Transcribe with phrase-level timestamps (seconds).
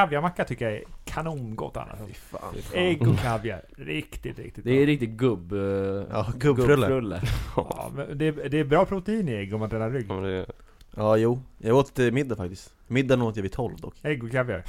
[0.00, 1.98] kaviarmacka tycker jag är kanongott annars.
[2.06, 2.54] Fy fan.
[2.72, 3.62] Ägg och kaviar.
[3.76, 5.52] Riktigt, riktigt Det är riktigt gubb...
[5.52, 6.76] eh, Ja, gubbfrulle.
[6.88, 7.20] gubbfrulle.
[7.56, 10.06] Ja, men det, det är bra protein i ägg om man tränar rygg.
[10.08, 10.46] Ja, men det,
[10.96, 11.40] Ja, jo.
[11.58, 12.74] Jag åt till middag faktiskt.
[12.86, 13.94] Middagen åt jag vid 12 dock.
[14.02, 14.64] Ägg och kaviar.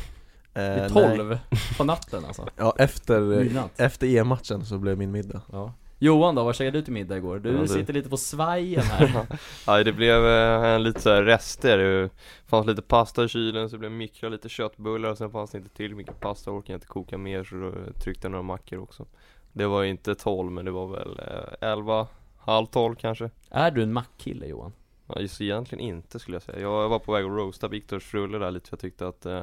[0.54, 1.18] Eh, Vid nej.
[1.18, 1.38] 12
[1.78, 2.48] på natten alltså.
[2.58, 3.80] Ja, efter, Midnatt.
[3.80, 5.42] efter EM-matchen så blev min middag.
[5.52, 5.74] Ja.
[6.00, 7.40] Johan då, vad käkade du till middag igår?
[7.40, 9.26] Du Ja, det- sitter lite på svajen här.
[9.68, 12.10] ja, det blev eh, lite så rester, det
[12.48, 15.58] fanns lite pasta i kylen så det blev mikra lite köttbullar och sen fanns det
[15.58, 17.72] inte till mycket pasta, orkade inte koka mer så då
[18.04, 19.06] tryckte jag några mackor också
[19.54, 22.08] Det var inte 12 men det var väl eh, 11,
[22.38, 24.74] halv 12 kanske är du en mackkille Johan?
[25.08, 26.60] Ja, just egentligen inte skulle jag säga.
[26.60, 29.42] Jag var på väg att roasta Viktors frulle där lite för jag tyckte att eh,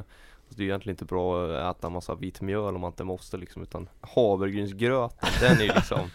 [0.49, 3.61] det är egentligen inte bra att äta massa vitt mjöl om man inte måste liksom
[3.61, 5.99] utan havregrynsgröten, den är ju liksom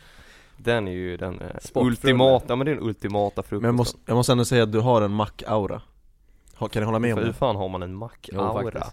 [0.63, 3.75] Den är ju den eh, ultimata, ja men det är den ultimata frukosten Men jag
[3.75, 5.81] måste, jag måste ändå säga att du har en mack-aura.
[6.59, 7.33] Kan ni hålla med om Hur det?
[7.33, 8.87] fan har man en Jo, mack-aura?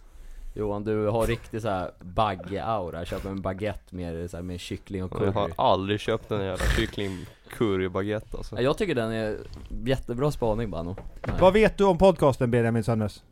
[0.53, 5.11] Johan, du har riktigt såhär bagge-aura, köper en baguette med, så här, med kyckling och
[5.21, 9.11] Jag har curry aldrig köpt en jävla kyckling curry baguette alltså Ja, Jag tycker den
[9.11, 9.37] är
[9.85, 10.95] jättebra spaning Bano
[11.39, 13.23] Vad vet du om podcasten Benjamin Sönnes?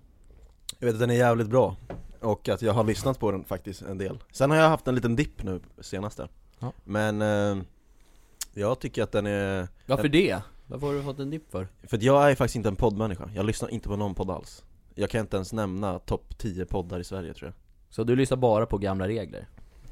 [0.79, 1.75] Jag vet att den är jävligt bra.
[2.21, 4.19] Och att jag har lyssnat på den faktiskt en del.
[4.31, 6.27] Sen har jag haft en liten dipp nu senaste.
[6.59, 6.71] Ja.
[6.83, 7.63] Men eh,
[8.57, 9.67] jag tycker att den är...
[9.85, 10.41] Varför det?
[10.67, 11.67] Varför har du fått en dipp för?
[11.83, 13.29] För att jag är faktiskt inte en poddmänniska.
[13.35, 14.63] Jag lyssnar inte på någon podd alls.
[14.95, 17.53] Jag kan inte ens nämna topp 10 poddar i Sverige tror jag.
[17.89, 19.47] Så du lyssnar bara på gamla regler?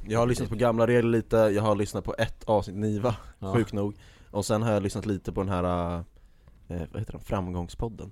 [0.08, 3.54] Jag har lyssnat på gamla regler lite, jag har lyssnat på ett avsnitt Niva, Ja.
[3.54, 3.96] sjukt nog.
[4.32, 5.96] Och sen har jag lyssnat lite på den här,
[6.68, 8.12] eh, vad heter den, Framgångspodden.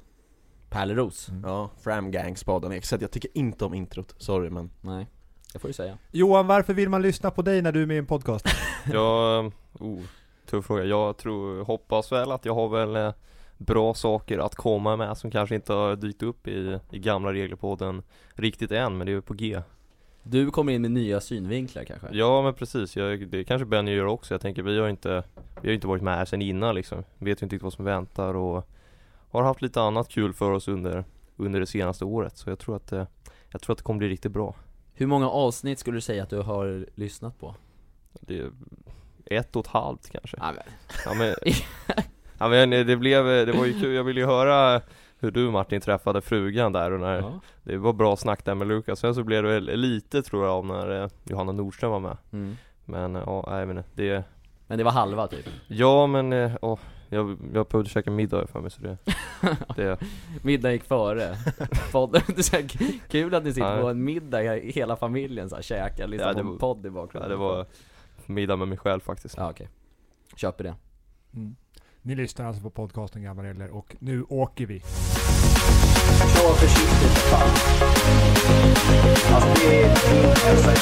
[0.69, 1.29] Pärleros?
[1.43, 2.71] Ja, Framgangspodden.
[2.71, 4.71] Att jag tycker inte om introt, sorry men.
[4.81, 5.07] Nej,
[5.53, 7.95] det får du säga Johan, varför vill man lyssna på dig när du är med
[7.95, 8.45] i en podcast?
[8.91, 9.99] Jag, oh,
[10.51, 10.83] tuff fråga.
[10.83, 13.13] Jag tror, hoppas väl att jag har väl eh,
[13.57, 18.03] bra saker att komma med som kanske inte har dykt upp i, i gamla reglerpodden
[18.35, 19.61] riktigt än, men det är på G.
[20.23, 22.07] Du kommer in med nya synvinklar kanske?
[22.11, 24.33] Ja men precis, jag, det kanske Benny gör också.
[24.33, 25.23] Jag tänker vi har inte,
[25.61, 27.03] vi har inte varit med här sen innan liksom.
[27.17, 28.67] Vet ju inte riktigt vad som väntar och
[29.29, 31.05] har haft lite annat kul för oss under,
[31.35, 32.37] under det senaste året.
[32.37, 33.05] Så jag tror att, eh,
[33.49, 34.55] jag tror att det kommer bli riktigt bra.
[34.93, 37.55] Hur många avsnitt skulle du säga att du har lyssnat på?
[38.21, 38.45] Det
[39.37, 40.37] ett och ett halvt kanske.
[40.39, 40.63] Ja, men,
[41.05, 41.35] Ja men,
[42.39, 44.81] ja, men det blev, det var ju kul, jag ville ju höra
[45.19, 47.41] hur du Martin träffade frugan där och när ja.
[47.63, 50.53] Det var bra snack där med Lukas, sen så blev det väl lite tror jag
[50.55, 52.57] av när eh, Johanna Nordström var med Mm.
[52.85, 54.23] Men ja, nej, inte, det
[54.67, 55.45] Men det var halva typ?
[55.67, 58.97] Ja men, eh, åh, jag, jag behövde käka middag för mig så det,
[59.75, 59.97] det
[60.41, 61.35] Middag gick före
[62.11, 62.67] det är
[63.09, 63.81] kul att ni sitter Ja.
[63.81, 66.85] på en middag, hela familjen så här, käkar, lyssnar Ja, på det en var- podd
[66.85, 67.65] i ja, bakgrunden det var
[68.33, 69.69] middag med mig själv faktiskt Ja okej,
[70.35, 70.75] köper det
[71.33, 71.55] Mm.
[72.01, 74.79] Ni lyssnar alltså på podcasten Gamla Regler och nu åker vi.
[76.19, 77.49] Kör försiktigt för fan.
[79.35, 80.73] Alltså det är min hälsa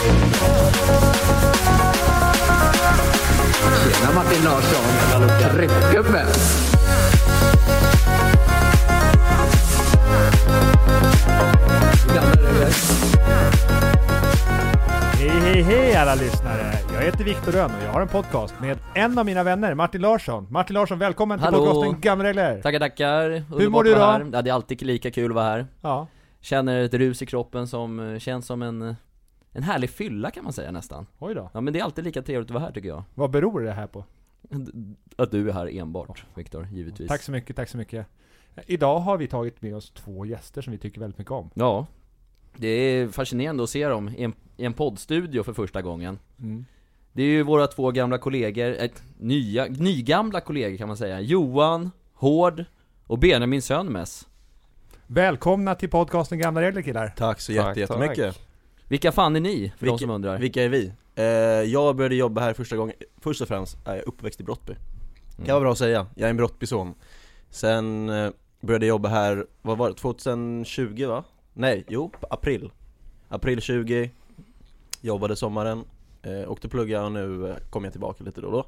[3.84, 6.26] Tjena Martin Larsson, tryckgubbe!
[12.16, 13.89] Gamla regler.
[15.20, 16.74] Hej hej hej alla lyssnare!
[16.94, 20.02] Jag heter Viktor Rönn och jag har en podcast med en av mina vänner, Martin
[20.02, 20.48] Larsson.
[20.50, 21.66] Martin Larsson, välkommen till Hallå.
[21.66, 22.62] podcasten Gamla Regler!
[22.62, 24.30] Tackar tackar, Underbart mår du här.
[24.34, 26.08] Ja, det är alltid lika kul att vara här Ja.
[26.42, 28.96] Känner ett rus i kroppen som eh, känns som en, eh,
[29.52, 31.50] en härlig fylla kan man säga nästan Oj då.
[31.54, 33.72] Ja men det är alltid lika trevligt att vara här tycker jag Vad beror det
[33.72, 34.04] här på?
[35.18, 38.08] Att du är här enbart, Viktor, givetvis Tack så mycket, tack så mycket.
[38.66, 41.50] Idag har vi tagit med oss två gäster som vi tycker väldigt mycket om.
[41.54, 41.86] Ja
[42.58, 46.66] Det är fascinerande att se dem i en, i en poddstudio för första gången Mm.
[47.12, 51.92] Det är ju våra två gamla kollegor, ett, nya, nygamla kollegor kan man säga Johan,
[52.14, 52.66] Hård
[53.08, 54.28] och Benjamin Sönmes
[55.08, 57.14] Välkomna till podcasten Gamla Regler killar!
[57.18, 58.36] Tack så jätte, jättemycket.
[58.36, 58.48] tack.
[58.88, 59.74] Vilka fan är ni?
[59.78, 60.92] För de Vilka- som undrar Vilka är vi?
[61.16, 61.26] Eh,
[61.72, 64.74] jag började jobba här första gången, först och främst är jag uppväxt i Brottby.
[64.74, 65.46] Mm.
[65.46, 66.94] Kan vara bra att säga, jag är en Brottbyson.
[67.50, 68.30] Sen eh,
[68.62, 71.24] började jag jobba här, vad var det, 2020 va?
[71.60, 72.72] Nej, jo, april.
[73.28, 74.12] April 20,
[75.02, 75.84] jobbade sommaren,
[76.22, 78.66] eh, åkte plugga och nu eh, kommer jag tillbaka lite då och då.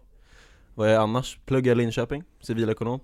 [0.75, 1.39] Vad är jag annars?
[1.45, 2.99] Pluggar i Linköping, civilekonom.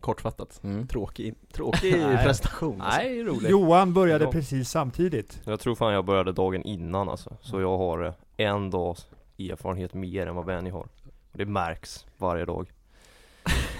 [0.00, 0.60] Kortfattat.
[0.64, 0.86] mm.
[0.86, 2.24] Tråkig, tråkig Nej.
[2.24, 2.98] prestation alltså.
[3.00, 4.32] Nej, roligt Johan började Ja.
[4.32, 5.40] precis samtidigt.
[5.44, 9.06] Jag tror fan jag började dagen innan alltså Så jag har eh, en dags
[9.38, 10.88] erfarenhet mer än vad Benny har
[11.32, 12.72] Och det märks varje dag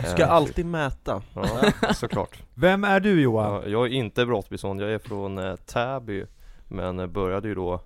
[0.05, 1.23] Ska Eh, alltid mäta.
[1.35, 3.53] Ja, såklart Vem är du Johan?
[3.53, 6.25] Ja, jag är inte Brottbyson, jag är från eh, Täby
[6.69, 7.81] Men eh, började ju då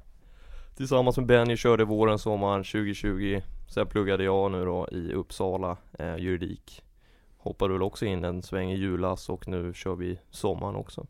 [0.76, 6.16] Tillsammans med Benny körde våren, sommaren 2020 Sen pluggade jag nu då i Uppsala eh,
[6.16, 6.82] juridik
[7.38, 11.06] Hoppade väl också in en sväng i julas och nu kör vi sommaren också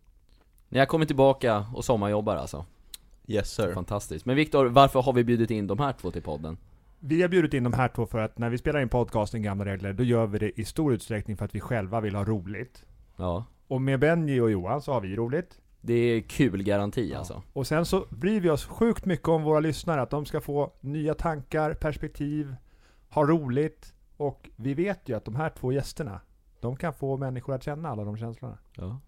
[0.68, 2.64] Ni har kommit tillbaka och sommarjobbar alltså?
[3.26, 3.74] Yes sir.
[3.74, 4.26] Fantastiskt.
[4.26, 6.56] Men Viktor, varför har vi bjudit in de här två till podden?
[7.06, 9.64] Vi har bjudit in de här två för att när vi spelar in podcasten Gamla
[9.64, 12.86] Regler, då gör vi det i stor utsträckning för att vi själva vill ha roligt.
[13.16, 13.44] Ja.
[13.68, 15.60] Och med Benji och Johan så har vi roligt.
[15.80, 17.42] Det är kul garanti alltså.
[17.52, 20.72] Och sen så bryr vi oss sjukt mycket om våra lyssnare, att de ska få
[20.80, 22.56] nya tankar, perspektiv,
[23.10, 23.94] ha roligt.
[24.16, 26.20] Och vi vet ju att de här två gästerna,
[26.60, 28.58] de kan få människor att känna alla de känslorna.
[28.76, 29.00] Ja.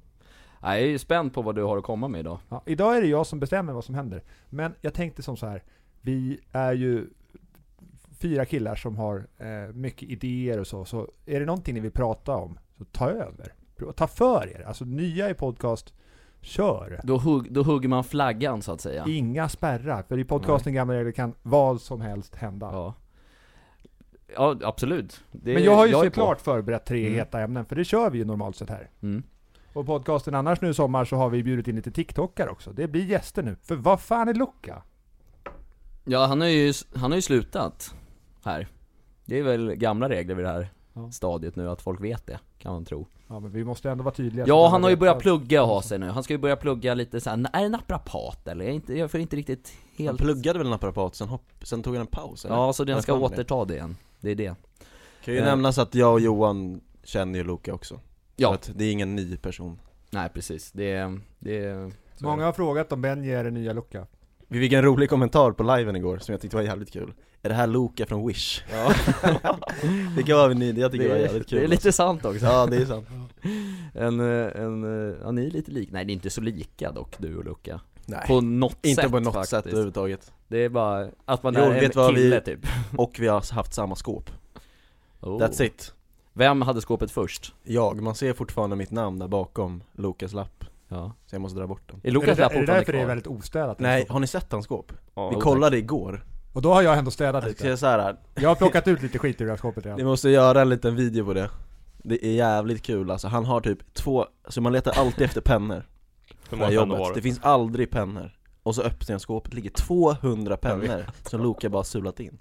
[0.60, 2.38] Jag är ju spänd på vad du har att komma med idag.
[2.48, 4.22] Ja, idag är det jag som bestämmer vad som händer.
[4.48, 5.62] Men jag tänkte som så här.
[6.00, 7.06] vi är ju
[8.20, 11.90] fyra killar som har eh, mycket idéer och så, så är det någonting ni vill
[11.92, 13.52] prata om, så ta över.
[13.96, 14.64] Ta för er.
[14.66, 15.94] Alltså nya i podcast,
[16.40, 17.00] kör.
[17.04, 19.04] Då, hugg, då hugger man flaggan så att säga.
[19.08, 22.66] Inga spärrar, för i podcasten Gamla Regler kan vad som helst hända.
[22.72, 22.94] Ja.
[24.34, 25.20] Ja, absolut.
[25.32, 25.98] Det, Men jag har ju på.
[26.04, 27.14] såklart förberett tre Mm.
[27.14, 28.90] heta ämnen, för det kör vi ju normalt sett här.
[29.02, 29.22] Mm.
[29.72, 32.72] Och podcasten annars nu i sommar så har vi bjudit in lite TikTokare också.
[32.72, 33.56] Det blir gäster nu.
[33.62, 34.82] För vad fan är Luca?
[36.04, 37.94] Ja, han har ju, han har ju slutat
[38.46, 38.68] här.
[39.24, 41.10] Det är väl gamla regler vid det här Ja.
[41.10, 43.06] stadiet nu, att folk vet det, kan man tro.
[43.28, 44.44] Ja men vi måste ändå vara tydliga.
[44.48, 46.06] Ja, han har ju börjat plugga och ha sig nu.
[46.08, 48.64] Han ska ju börja plugga lite så här, är det naprapat eller?
[48.64, 50.18] Jag, är inte, jag får inte riktigt Han helt...
[50.20, 52.54] pluggade väl naprapat, sen, hopp, sen tog han en paus eller?
[52.56, 53.96] Ja, så den ska återta det igen.
[54.20, 54.54] Det är det.
[55.24, 55.44] Kan ju Eh.
[55.46, 57.94] nämnas att jag och Johan känner ju Luca också.
[57.94, 58.00] Så
[58.36, 59.78] Ja, att det är ingen ny person.
[60.10, 60.72] nej precis.
[60.72, 61.20] Det är...
[61.38, 64.06] Det är Många har frågat om Benji är den nya Luca.
[64.48, 67.12] Vi fick en rolig kommentar på liven igår som jag tyckte var jävligt kul.
[67.42, 68.62] Är det här Luca från Wish?
[68.72, 68.92] Ja.
[70.16, 71.92] det kan vara ny, jag tycker det, var det, är, jävligt kul det är lite
[71.92, 72.44] sant också.
[72.46, 73.06] Ja det är sant
[73.94, 76.92] En, eh, en, eh, ja ni är lite lika, nej ni är inte så lika
[76.92, 77.80] dock du och Luca.
[78.06, 79.50] Nej, På något inte sätt på något faktiskt.
[79.50, 82.60] sätt överhuvudtaget Det är bara att man Jo, är vet en vad vi- kille typ.
[82.96, 84.30] Och vi har haft samma skåp,
[85.20, 85.38] Oh.
[85.38, 85.92] that's it
[86.32, 87.54] Vem hade skåpet först?
[87.64, 91.12] Jag, man ser fortfarande mitt namn där bakom Lukas lapp Ja.
[91.26, 93.26] Så jag måste dra bort den Är Är det, är det därför det är väldigt
[93.26, 93.78] ostädat?
[93.80, 94.92] Nej, har ni sett hans skåp?
[95.14, 97.76] Ja, Vi kollade igår Och då har jag ändå städat Jag lite.
[97.76, 100.06] så här, Jag har plockat ut lite skit ur det här skåpet ni redan.
[100.06, 101.50] måste göra en liten video på det
[101.98, 105.86] Det är jävligt kul alltså, han har typ två, så man letar alltid efter pennor
[106.50, 107.22] på det här jobbet, det?
[107.22, 108.32] finns aldrig pennor
[108.66, 112.38] Och så öppnar jag skåpet, ligger 200 pennor som Luka bara sulat in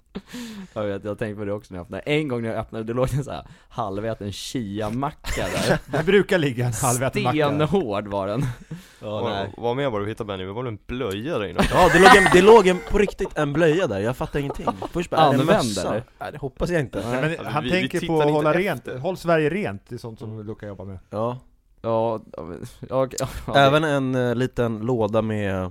[0.74, 2.02] Jag vet, jag har tänkt på det också när jag öppnade.
[2.02, 5.78] En gång när jag öppnade, det låg en så här halväten chia-macka där.
[5.98, 7.36] Det brukar ligga en halväten macka.
[7.36, 8.42] Stenhård var den.
[9.00, 10.44] Ja, Vad, vad mer var det du hittade Benny?
[10.44, 11.60] Det var väl en blöja där inne?
[11.70, 14.66] Ja det låg, en, det låg en, på riktigt en blöja där, jag fattar ingenting
[14.92, 16.02] Först bara, är det?
[16.18, 18.50] Nej det hoppas jag inte Nej, men han vi- vi tänker tittar på att hålla
[18.54, 18.62] efter.
[18.92, 19.02] rent.
[19.02, 20.98] Håll Sverige rent, det är sånt som Luca jobbar med.
[21.10, 21.38] Ja,
[21.82, 22.46] Ja, ja,
[22.88, 25.70] ja, ja, ja, även en eh, liten låda med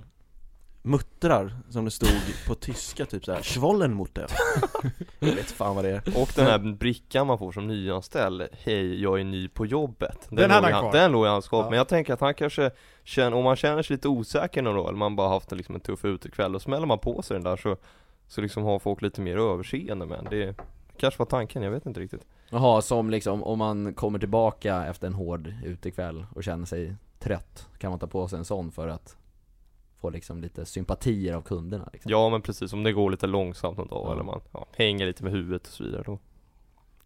[0.86, 2.10] muttrar som det stod
[2.48, 4.26] på tyska typ såhär, Schwollenmutter
[5.20, 6.22] Jag vet fan vad det är.
[6.22, 10.52] Och den här brickan man får som nyanställd Hej, jag är ny på jobbet Den
[10.52, 10.92] hade låg i han kvar.
[11.02, 11.70] Den låg i hans skåp, Ja.
[11.70, 12.72] men jag tänker att han kanske
[13.04, 15.76] känner, om man känner sig lite osäker någon dag, eller man bara haft en, liksom
[15.76, 17.78] en tuff utekväll, då smäller man på sig den där så
[18.28, 20.56] Så liksom har folk lite mer överseende med det
[20.98, 22.26] kanske var tanken, jag vet inte riktigt.
[22.50, 27.68] Jaha, som liksom om man kommer tillbaka efter en hård utekväll och känner sig trött,
[27.78, 29.18] kan man ta på sig en sån för att
[30.06, 32.12] få liksom lite sympatier av kunderna liksom.
[32.12, 34.14] Ja men precis, om det går lite långsamt någon dag Ja.
[34.14, 36.20] eller man ja, hänger lite med huvudet och så vidare då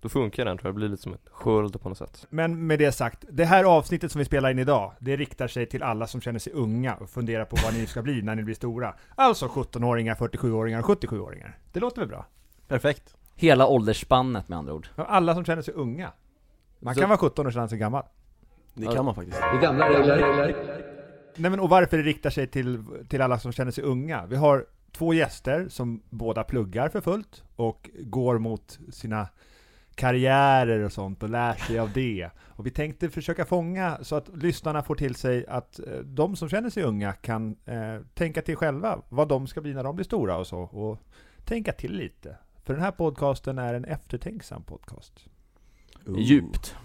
[0.01, 2.67] Då funkar den tror jag, det blir lite som ett sköld på något sätt Men
[2.67, 5.83] med det sagt, det här avsnittet som vi spelar in idag, det riktar sig till
[5.83, 8.55] alla som känner sig unga och funderar på vad ni ska bli när ni blir
[8.55, 8.95] stora.
[9.15, 11.57] Alltså 17-åringar, 47-åringar och 77-åringar.
[11.73, 12.25] Det låter väl bra?
[12.67, 14.87] Perfekt Hela åldersspannet med andra ord.
[14.95, 16.11] Alla som känner sig unga.
[16.79, 18.03] Man Så- kan vara 17 och känna sig gammal.
[18.73, 20.68] Det kan man faktiskt Det gamla regler.
[21.39, 24.25] Nej men och varför det riktar sig till, till alla som känner sig unga?
[24.25, 29.27] Vi har två gäster som båda pluggar för fullt och går mot sina
[29.95, 32.29] karriärer och sånt och lär sig av det.
[32.39, 36.49] Och vi tänkte försöka fånga så att lyssnarna får till sig att eh, de som
[36.49, 40.05] känner sig unga kan eh, tänka till själva vad de ska bli när de blir
[40.05, 40.59] stora och så.
[40.59, 40.99] Och
[41.45, 42.37] tänka till lite.
[42.63, 45.25] För den här podcasten är en eftertänksam podcast.
[46.17, 46.75] Djupt.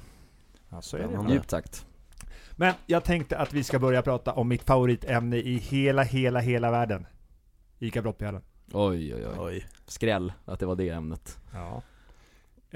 [0.68, 1.32] Ja, så är det.
[1.32, 1.86] Djupt sagt.
[2.56, 6.70] Men jag tänkte att vi ska börja prata om mitt favoritämne i hela, hela, hela
[6.70, 7.06] världen.
[7.78, 8.42] Ica Brottbjörnen.
[8.72, 9.34] Oj oj oj.
[9.38, 11.38] Oj Skräll att det var det ämnet.
[11.52, 11.82] Ja.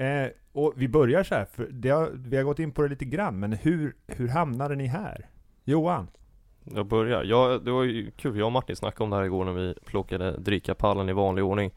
[0.03, 2.87] Eh, och vi börjar så här, för det har, vi har gått in på det
[2.87, 5.29] lite grann, men hur, hur hamnade ni här?
[5.63, 6.07] Johan?
[6.63, 7.23] Jag börjar.
[7.23, 8.37] Ja, det var ju kul.
[8.37, 11.71] Jag och Martin snackade om det här igår när vi plockade drickapallen i vanlig ordning.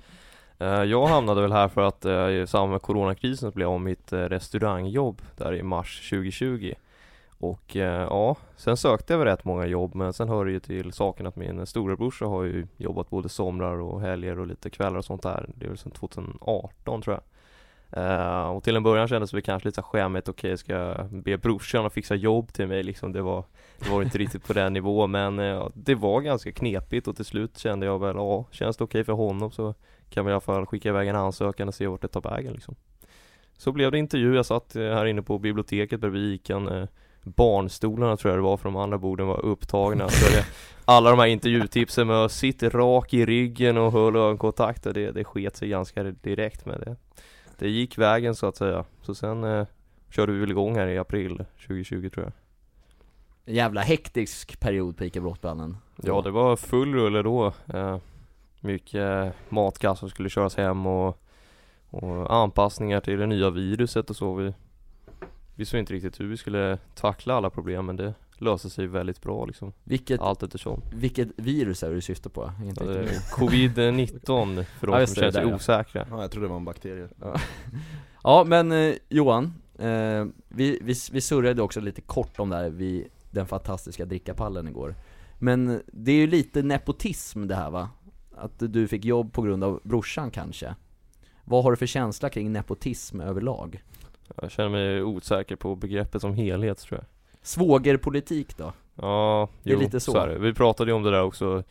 [0.59, 3.73] Eh, Jag hamnade väl här för att eh, i samband med coronakrisen så blev jag
[3.75, 6.73] av mitt eh, restaurangjobb där i mars 2020.
[7.43, 10.61] Och eh, ja, sen sökte jag väl rätt många jobb men sen hör det ju
[10.61, 14.99] till saken att min storebrorsa har ju jobbat både somrar och helger och lite kvällar
[14.99, 15.51] och sånt där.
[15.55, 17.23] Det är väl sedan 2018 tror jag.
[17.97, 21.87] Uh, och till en början kändes det kanske lite skämmigt, okej ska jag be brorsan
[21.87, 23.45] att fixa jobb till mig liksom, det var,
[23.79, 27.25] det var inte riktigt på den nivån men uh, det var ganska knepigt och till
[27.25, 29.75] slut kände jag väl, ja känns det okej för honom så
[30.11, 32.53] kan vi i alla fall skicka iväg en ansökan och se vart det tar vägen
[32.53, 32.75] liksom.
[33.59, 36.87] Så blev det intervju, jag satt här inne på biblioteket bredvid Ican uh,
[37.23, 40.09] Barnstolarna tror jag det var för de andra borden var upptagna.
[40.09, 40.47] Så det,
[40.85, 45.11] Alla de här intervjutipsen med att sitta rak i ryggen och hålla ögonkontakt och det,
[45.11, 46.97] det sket sig ganska direkt med det.
[47.59, 49.67] Det gick vägen så att säga, så sen eh,
[50.11, 52.33] körde vi väl igång här i april 2020 tror jag.
[53.45, 57.53] En jävla hektisk period på ICA Brottballen Ja det var full rulle då.
[57.75, 57.99] Eh,
[58.61, 61.23] Mycket matkassar som skulle köras hem och,
[61.91, 64.35] och anpassningar till det nya viruset och så.
[64.35, 64.55] Vi
[65.55, 69.45] Visste inte riktigt hur vi skulle tackla alla problem men det löste sig väldigt bra
[69.45, 72.53] liksom Vilket, Allt eftersom vilket virus är det du syftar på?
[72.77, 75.57] Ja, det riktigt är Covid-19 för Ja, de just som det, känner sig ja.
[75.57, 77.41] osäkra Ja, jag trodde det var en bakterie med.
[78.25, 82.71] Ja men eh, Johan, eh, vi, vi, vi surrade också lite kort om det här
[82.71, 84.95] vid den fantastiska drickapallen igår
[85.39, 87.89] Men det är ju lite nepotism det här va?
[88.37, 90.75] Att du fick jobb på grund av brorsan kanske?
[91.45, 93.83] Vad har du för känsla kring nepotism överlag?
[94.43, 97.07] Jag känner mig osäker på begreppet som helhet tror jag.
[97.43, 98.73] Svågerpolitik då?
[98.95, 100.17] Ja, Det är jo, lite så.
[100.17, 100.39] är det.
[100.39, 101.63] Vi pratade ju om det där också.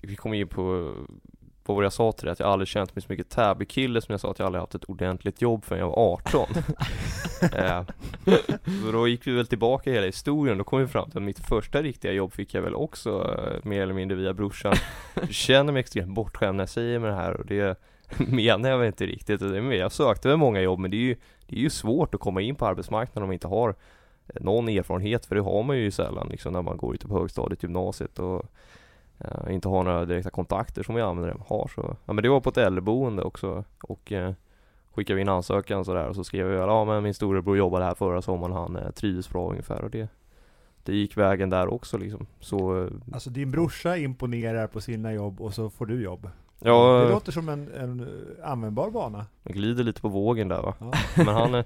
[0.00, 0.94] Vi kom in på
[1.66, 4.12] på vad jag sa till dig, att jag aldrig känt mig så mycket Täby-kille som
[4.12, 6.48] jag sa att jag aldrig haft ett ordentligt jobb förrän jag var 18
[7.52, 7.82] eh,
[8.84, 11.24] Så då gick vi väl tillbaka i hela historien, då kom vi fram till att
[11.24, 14.74] mitt första riktiga jobb fick jag väl också eh, mer eller mindre via brorsan.
[15.14, 17.80] Jag känner mig extremt bortskämd när jag säger med det här och det
[18.16, 19.40] menar jag väl inte riktigt,
[19.72, 22.40] jag sökte väl många jobb men det är ju det är ju svårt att komma
[22.40, 23.68] in på arbetsmarknaden om man inte har
[24.28, 27.18] eh, någon erfarenhet, för det har man ju sällan liksom när man går ute på
[27.18, 28.42] högstadiet, gymnasiet och
[29.18, 32.40] eh, inte har några direkta kontakter som vi använder har så, ja men det var
[32.40, 34.32] på ett äldreboende också och eh,
[34.94, 37.94] skickade vi in ansökan sådär och så skrev jag ja men min storebror jobbade här
[37.94, 39.84] förra sommaren, han eh, trivdes bra ungefär.
[39.84, 40.08] Och det
[40.82, 45.40] Det gick vägen där också liksom, så eh, Alltså din brorsa imponerar på sina jobb
[45.40, 49.26] och så får du jobb ja, Det låter som en, en eh, användbar bana.
[49.42, 50.92] jag glider lite på vågen där va Ja.
[51.24, 51.64] Men han, eh,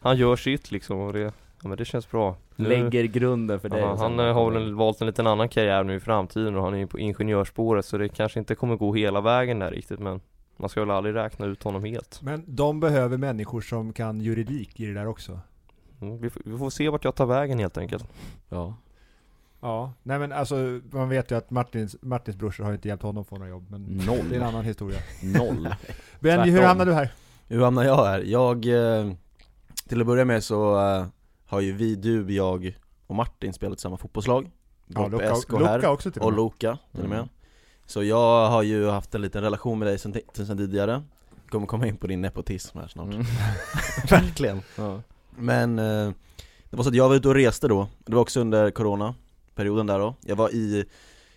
[0.00, 1.20] han gör sitt liksom och det,
[1.62, 4.74] ja men det känns bra Nu- Lägger grunden för dig Ja, han eh, har väl
[4.74, 7.98] valt en liten annan karriär nu i framtiden och han är ju på ingenjörsspåret så
[7.98, 10.20] det kanske inte kommer gå hela vägen där riktigt men
[10.56, 14.80] Man ska väl aldrig räkna ut honom helt Men de behöver människor som kan juridik
[14.80, 15.40] i det där också.
[16.00, 18.04] mm, vi, får, vi får se vart jag tar vägen helt enkelt
[18.48, 18.74] Ja
[19.62, 23.24] Ja, nej men alltså man vet ju att Martins, Martins brorsor har inte hjälpt honom
[23.24, 24.28] få några jobb, men Noll.
[24.28, 24.98] det är en annan historia.
[25.22, 25.68] Noll
[26.20, 27.12] Benji, hur hamnade du här?
[27.48, 28.20] Hur hamnar jag här?
[28.20, 29.12] Jag, eh,
[29.88, 31.06] till att börja med så eh,
[31.46, 34.50] har ju vi, du, jag och Martin spelat samma fotbollslag
[34.86, 36.36] Ja, Luka, SK här, också till och och med.
[36.36, 37.28] Loka till och med Mm.
[37.86, 41.02] Så jag har ju haft en liten relation med dig sen, sen tidigare
[41.48, 43.22] Kommer komma in på din nepotism här snart Mm.
[44.10, 45.00] Verkligen ja.
[45.36, 46.12] Men eh,
[46.70, 48.70] det var så att jag var ute och reste då, det var också under
[49.54, 50.14] Perioden där då.
[50.20, 50.84] Jag var i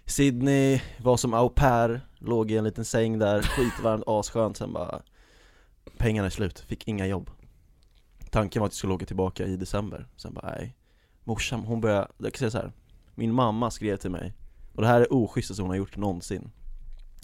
[0.06, 5.02] Sydney, var som au pair, låg i en liten säng där, skitvarmt, asskönt, sen bara
[5.98, 7.30] Pengarna är slut, fick inga jobb.
[8.32, 10.76] Tanken var att jag skulle åka tillbaka i december, sen bara nej.
[11.24, 12.72] Morsan, hon började, jag kan säga så här.
[13.16, 14.34] Min mamma skrev till mig,
[14.74, 16.52] och det här är oschysstaste hon har gjort någonsin.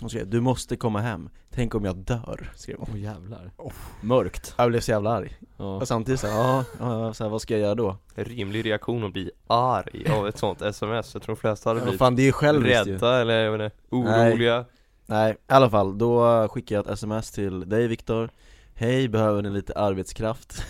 [0.02, 2.88] Hon skrev 'Du måste komma hem, tänk om jag dör' skrev hon.
[2.92, 3.52] Åh jävlar.
[3.58, 3.74] Oh.
[4.02, 4.54] Mörkt.
[4.58, 5.76] Jag blev så jävla arg, ja.
[5.76, 7.98] och samtidigt så ja, ja, så här, vad ska jag göra då?
[8.16, 11.14] En rimlig reaktion att bli arg av ett sånt sms.
[11.14, 12.94] Jag tror de flesta hade Ja, blivit fan det är ju själviskt ju.
[12.94, 14.66] rädda eller jag vet inte, oroliga.
[15.06, 18.30] Nej, i alla fall, då skickade jag ett sms till dig Viktor.
[18.74, 20.66] Hej, behöver ni lite arbetskraft?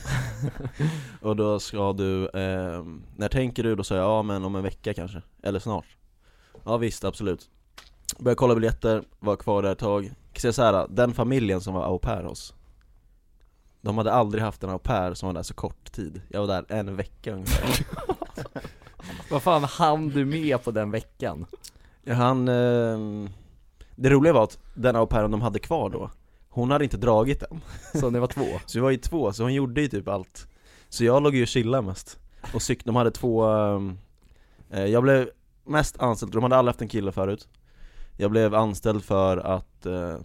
[1.22, 2.84] och då ska du, eh,
[3.16, 3.76] när tänker du?
[3.76, 5.86] Då sa jag, ja men om en vecka kanske, eller snart.
[6.64, 7.50] Ja visst, absolut
[8.20, 10.12] Började kolla biljetter, var kvar där ett tag.
[10.34, 12.54] Kan säga så här, den familjen som var au pair hos
[13.82, 16.22] De hade aldrig haft en au pair som var där så kort tid.
[16.30, 17.86] Jag var där en vecka ungefär.
[19.32, 21.46] Vad fan hann du med på den veckan?
[22.04, 23.30] Ja, Han, eh,
[23.96, 26.10] det roliga var att den au pairen de hade kvar då
[26.50, 27.62] Hon hade inte dragit än
[28.00, 28.46] Så ni var två?
[28.66, 30.48] Så vi var ju två, så hon gjorde ju typ allt.
[30.90, 32.20] Så jag låg ju och chillade mest.
[32.54, 33.98] Och cyk, de hade två ehm,
[34.70, 35.30] eh, Jag blev
[35.64, 37.48] mest anställd, de hade aldrig haft en kille förut
[38.22, 40.18] Jag blev anställd för att eh,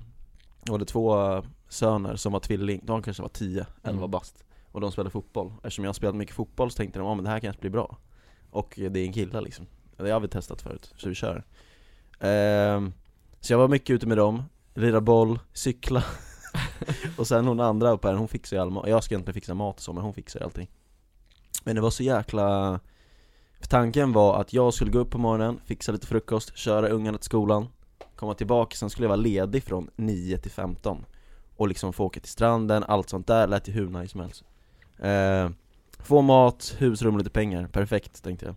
[0.64, 4.10] Jag hade två eh, söner som var tvilling, de kanske var 10, 11 Mm.
[4.10, 7.24] bast Och de spelade fotboll, eftersom jag spelat mycket fotboll så tänkte de, ja men
[7.24, 7.98] det här kanske blir bra.
[8.50, 9.66] Och eh, det är en kille liksom.
[9.96, 11.44] Det har vi testat förut, så vi kör.
[12.20, 12.92] Ehm,
[13.40, 14.42] Så jag var mycket ute med dem,
[14.74, 16.04] lira boll, cykla.
[17.18, 19.54] Och sen hon andra upp här, hon fixar ju all mat, jag ska inte fixa
[19.54, 20.70] mat och så men hon fixar allting.
[21.64, 22.80] Men det var så jäkla
[23.60, 27.18] för Tanken var att jag skulle gå upp på morgonen, fixa lite frukost, köra ungarna
[27.18, 27.68] till skolan
[28.16, 31.04] Komma tillbaka, sen skulle jag vara ledig från 9 till 15
[31.56, 34.44] och liksom få åka till stranden, allt sånt där lät ju hur nice som helst.
[34.98, 35.50] Eh,
[35.98, 38.54] Få mat, husrum och lite pengar, perfekt tänkte jag.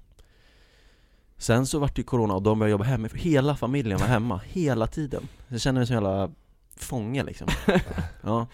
[1.37, 4.37] Sen så vart det ju corona och de började jobba hemma, hela familjen var hemma,
[4.45, 5.27] hela tiden.
[5.47, 6.31] Jag kände mig som en jävla
[6.77, 7.47] fånge liksom.
[8.21, 8.47] Ja.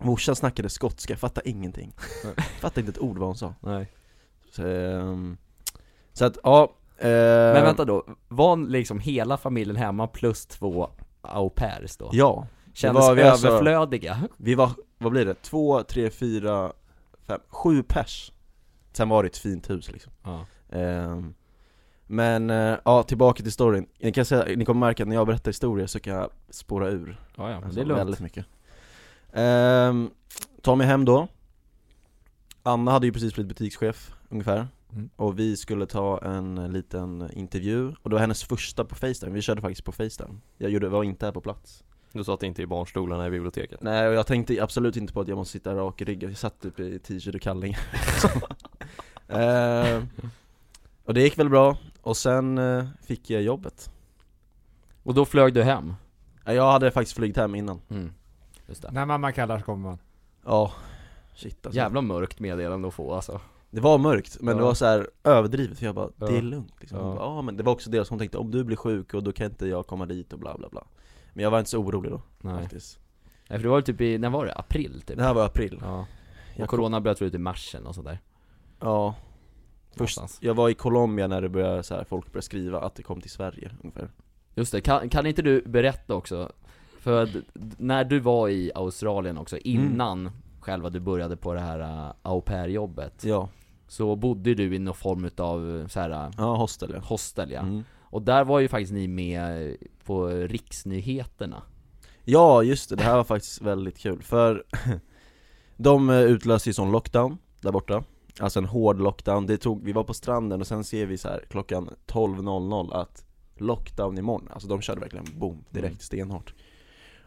[0.00, 1.92] Morsan snackade skotska, jag fattade ingenting.
[2.60, 3.54] Fattade inte ett ord vad hon sa.
[3.60, 3.92] Nej.
[4.50, 5.36] Så, ehm,
[6.12, 6.62] så att, ja.
[6.62, 6.70] eh,
[7.00, 10.90] Men vänta då, var liksom hela familjen hemma plus två
[11.22, 12.10] au pairs då?
[12.12, 14.18] Ja, Kändes var vi alltså- överflödiga?
[14.36, 15.34] vi var, vad blir det?
[15.34, 16.72] Två, tre, fyra,
[17.26, 18.32] fem, sju pers
[18.92, 20.46] Sen var det ett fint hus liksom Ja.
[20.78, 21.34] Ehm,
[22.06, 25.26] Men, eh, ja tillbaka till storyn ni, kan säga, ni kommer märka att när jag
[25.26, 28.00] berättar historier så kan jag spåra ur Ja, ja, Alltså, det är lugnt.
[28.00, 28.46] Väldigt mycket
[29.32, 30.10] um,
[30.62, 31.28] Ta mig hem då
[32.62, 35.10] Anna hade ju precis blivit butikschef ungefär Mm.
[35.16, 39.42] Och vi skulle ta en liten intervju Och det var hennes första på Facetime, vi
[39.42, 42.66] körde faktiskt på Facetime Jag gjorde, var inte här på plats Du satt inte i
[42.66, 43.82] barnstolarna i biblioteket?
[43.82, 46.38] Nej och jag tänkte absolut inte på att jag måste sitta rak i ryggen, jag
[46.38, 47.76] satt typ i t-shirt och kalling
[49.28, 50.08] Ehm,
[51.04, 53.90] Och det gick väl bra, och sen eh, fick jag jobbet
[55.02, 55.94] Och då flög du hem?
[56.44, 58.12] Ja, Jag hade faktiskt flygit hem innan Mm.
[58.68, 58.90] Just det.
[58.92, 59.98] När mamma kallar så kommer man.
[60.44, 60.72] Ja,
[61.34, 64.66] shit alltså Jävla mörkt meddelande att få alltså Det var mörkt, men det Ja.
[64.66, 66.40] var så här överdrivet för jag bara, det är Ja.
[66.40, 66.98] lugnt liksom.
[66.98, 67.14] Ja.
[67.18, 67.36] ja.
[67.36, 69.32] ja men det var också det som hon tänkte, om du blir sjuk och då
[69.32, 70.84] kan inte jag komma dit och bla bla bla
[71.32, 72.60] Men jag var inte så orolig då Nej.
[72.62, 72.98] faktiskt
[73.48, 74.54] Nej för det var typ i, när var det?
[74.54, 75.16] April typ?
[75.16, 76.00] Det här var april Ja.
[76.54, 78.18] Och Jag corona bröt ut i mars eller något sånt där?
[78.80, 79.14] Ja
[79.90, 80.38] Först, Någonstans.
[80.42, 83.20] jag var i Colombia när det började så här, folk började skriva att det kom
[83.20, 84.10] till Sverige ungefär
[84.54, 86.52] Just det, kan, kan inte du berätta också?
[86.98, 87.28] För
[87.78, 90.30] när du var i Australien också, innan
[90.66, 93.24] själva du började på det här uh, au pair-jobbet.
[93.24, 93.48] Ja,
[93.88, 97.00] Så bodde du i någon form av så här uh, ja hostel ja.
[97.00, 97.60] hostel ja.
[97.60, 97.84] mm.
[98.00, 101.62] Och där var ju faktiskt ni med på riksnyheterna.
[102.24, 104.22] Ja just det, det här var faktiskt väldigt kul.
[104.22, 104.64] För
[105.76, 108.04] De utlöste ju sån lockdown där borta.
[108.40, 111.28] Alltså en hård lockdown, det tog, vi var på stranden och sen ser vi så
[111.28, 113.26] här klockan 12.00 att
[113.58, 116.00] Lockdown imorgon, alltså de körde verkligen boom, direkt Mm.
[116.00, 116.54] stenhårt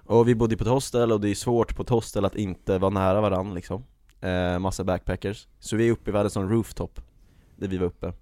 [0.10, 2.78] Och vi bodde på ett hostel och det är svårt på ett hostel att inte
[2.78, 3.84] vara nära varandra liksom.
[4.22, 5.48] Eh, Massa backpackers.
[5.60, 7.02] Så vi är uppe, hade en sån rooftop
[7.56, 8.14] Där vi var uppe.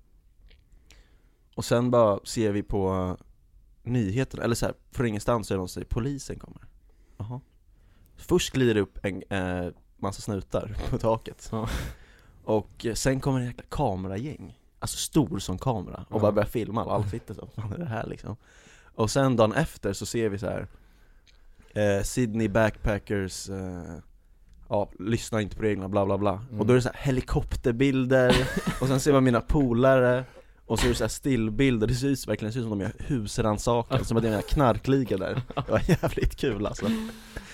[1.56, 3.26] Och sen bara ser vi på eh,
[3.84, 6.62] nyheterna, eller så här, från ingenstans är det säger polisen kommer.
[7.18, 7.42] Jaha.
[8.16, 11.50] Först glider det upp en eh, massa snutar på taket.
[11.52, 11.70] Ja.
[12.44, 14.60] Och eh, sen kommer en jäkla kameragäng.
[14.80, 16.20] Alltså stor som kamera, och Ja.
[16.20, 18.08] bara börjar filma alla outfiter så, fan är det här?
[18.08, 18.36] liksom?
[18.96, 20.68] Och sen dagen efter så ser vi så här
[21.78, 23.98] eh, Sydney Backpackers eh,
[24.70, 26.42] Ja, lyssna inte på reglerna, bla bla bla.
[26.50, 26.60] Mm.
[26.60, 28.36] Och då är det så här helikopterbilder,
[28.82, 30.24] och sen ser man mina polare
[30.66, 32.82] och så är det så här stillbilder, det ser ut, verkligen ser ut som de
[32.86, 35.42] gör husrannsakan, som att det är en knarkliga där.
[35.56, 36.86] Det var jävligt kul alltså.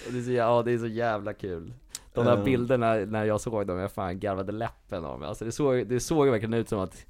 [0.08, 1.74] Och det är så, ja det är så jävla kul.
[2.14, 2.44] De där Eh.
[2.44, 5.30] bilderna när jag såg dem, jag fan garvade läppen av mig.
[5.30, 7.06] Alltså det såg, det såg verkligen ut som att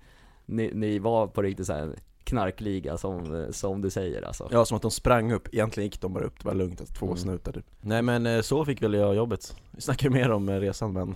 [0.46, 4.48] ni, ni var på riktigt så här knarkliga som, som du säger alltså.
[4.52, 6.96] Ja, som att de sprang upp, egentligen gick de bara upp, det var lugnt, alltså,
[6.96, 7.18] två Mm.
[7.18, 7.66] snutar typ.
[7.82, 9.56] Nej men eh, så fick väl jag jobbet.
[9.72, 11.16] Vi snackar mer om eh, resan men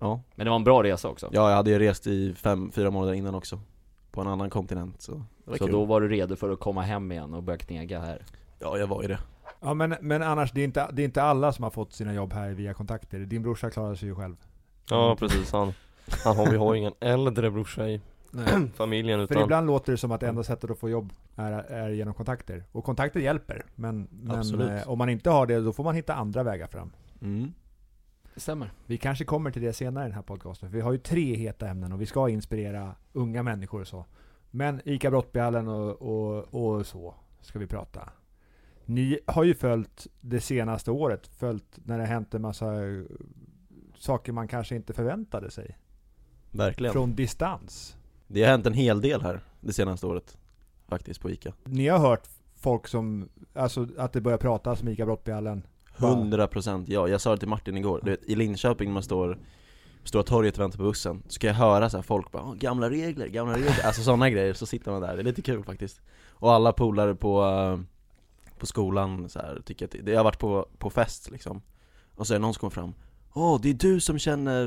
[0.00, 1.28] Ja, Men det var en bra resa också.
[1.32, 3.60] Ja jag hade ju rest i fem, fyra månader innan också.
[4.10, 5.72] På en annan kontinent så det var Så kul.
[5.72, 8.22] då var du redo för att komma hem igen och börja knega här?
[8.58, 9.18] Ja jag var ju det.
[9.60, 12.14] Ja men, men annars, det är, inte, det är inte alla som har fått sina
[12.14, 13.18] jobb här via kontakter.
[13.18, 14.36] Din brorsa klarar sig ju själv.
[14.90, 15.72] Ja precis, han,
[16.24, 18.68] han har, vi har ingen äldre brorsa i Nej.
[18.74, 21.88] familjen För utan ibland låter det som att enda sättet att få jobb är, är
[21.90, 22.64] genom kontakter.
[22.72, 26.14] Och kontakter hjälper, men, men eh, om man inte har det, då får man hitta
[26.14, 26.92] andra vägar fram.
[27.22, 27.52] mm.
[28.34, 30.92] Det stämmer Vi kanske kommer till det senare i den här podcasten, för vi har
[30.92, 34.04] ju tre heta ämnen och vi ska inspirera unga människor och så.
[34.50, 38.08] Men ICA Brottbjällen och, och, och så ska vi prata.
[38.84, 43.02] Ni har ju följt det senaste året, följt när det har hänt en massa eh,
[43.96, 45.78] saker man kanske inte förväntade sig.
[46.50, 47.97] Verkligen Från distans.
[48.28, 50.38] Det har hänt en hel del här det senaste året
[50.88, 51.52] Faktiskt på Ica.
[51.64, 55.62] Ni har hört folk som, alltså att det börjar pratas om ICA Brottbjällen.
[55.96, 59.38] 100% ja, jag sa det till Martin igår, du vet, i Linköping när man står
[60.04, 62.54] Stora torget och väntar på bussen, så ska jag höra så här folk bara "Åh,
[62.54, 65.64] 'Gamla regler, gamla regler' Alltså sådana grejer, så sitter man där, det är lite kul
[65.64, 66.00] faktiskt.
[66.28, 67.78] Och alla polare på, eh,
[68.58, 71.62] på skolan så här, tycker att det, det har varit på, på fest liksom.
[72.16, 72.94] Och så är det någon som kommer fram
[73.40, 74.64] Åh, det är du som känner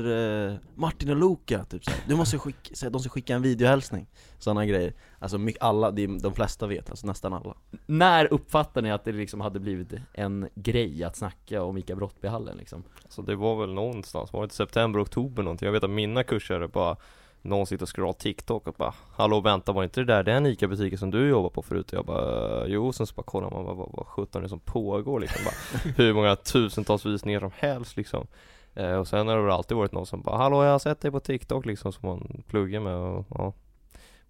[0.50, 2.00] eh, Martin och Luca, typ så här.
[2.08, 4.06] Du måste skicka, de ska skicka en videohälsning
[4.38, 7.56] Sådana grejer Alltså alla, de flesta vet, alltså nästan alla
[7.86, 12.56] När uppfattade ni att det liksom hade blivit en grej att snacka om ICA Brottbyhallen
[12.56, 12.82] liksom?
[13.08, 15.66] Så det var väl någonstans, var det inte september, oktober någonting?
[15.66, 16.96] Jag vet att mina kurser bara
[17.42, 20.98] någon sitter och scrollar TikTok och bara Hallå vänta var inte det där den ICA-butiken
[20.98, 21.92] som du jobbar på förut?
[21.92, 24.48] Och jag bara Jo, sen så bara kollar man vad, vad, vad sjutton är det
[24.48, 28.26] som pågår liksom bara, Hur många tusentals visningar som helst liksom
[28.74, 31.00] eh, Och sen har det väl alltid varit någon som bara Hallå jag har sett
[31.00, 33.52] dig på TikTok liksom som man pluggar med och ja.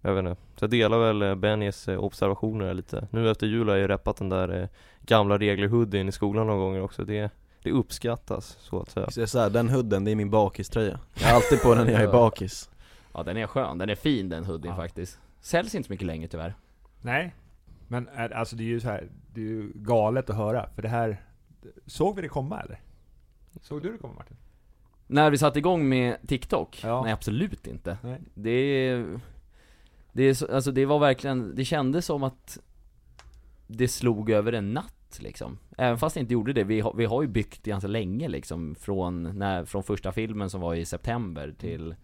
[0.05, 3.07] Jag vet inte, så jag delar väl eh, Bennys eh, observationer lite.
[3.11, 4.67] Nu efter jul har jag ju reppat den där eh,
[5.01, 7.05] gamla regler-hoodien i skolan några gånger också.
[7.05, 7.29] Det,
[7.63, 9.11] det uppskattas så att säga.
[9.11, 10.99] Så jag säger, den hooden, det är min bakiströja.
[11.13, 12.69] Jag har alltid på den när jag är bakis.
[13.13, 14.81] Ja den är skön, den är fin den hoodien Ja.
[14.81, 15.19] faktiskt.
[15.41, 16.53] Säljs inte så mycket längre tyvärr.
[17.01, 17.33] Nej.
[17.87, 20.81] Men är- alltså det är ju så här, det är ju galet att höra, för
[20.81, 21.17] det här...
[21.85, 22.79] Såg vi det komma eller?
[23.61, 24.37] Såg du det komma Martin?
[25.07, 26.79] När vi satte igång med TikTok?
[26.83, 27.03] Ja.
[27.03, 28.21] Nej absolut inte Nej.
[28.33, 29.05] Det
[30.13, 32.59] det, alltså det var verkligen, det kändes som att
[33.67, 37.05] det slog över en natt liksom Även fast det inte gjorde det, vi har, vi
[37.05, 41.55] har ju byggt ganska länge liksom Från, när, från första filmen som var i september
[41.59, 41.95] till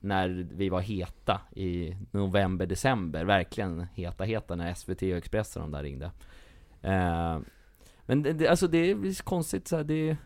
[0.00, 5.70] när vi var heta i november, december, verkligen heta heta när SVT och Expressen de
[5.70, 6.10] där ringde
[6.82, 7.38] eh,
[8.06, 10.16] Men det, det, alltså det är konstigt så här, det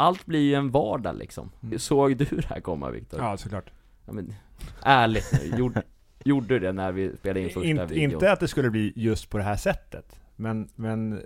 [0.00, 1.78] Allt blir ju en vardag liksom Mm.
[1.78, 3.20] Såg du det här komma Viktor?
[3.20, 3.70] Ja, såklart.
[4.06, 4.34] Ja, men,
[4.82, 5.82] ärligt nu, gjorde,
[6.24, 8.12] gjorde du det när vi spelade in första Inte, videon?
[8.12, 11.22] inte att det skulle bli just på det här sättet, men, men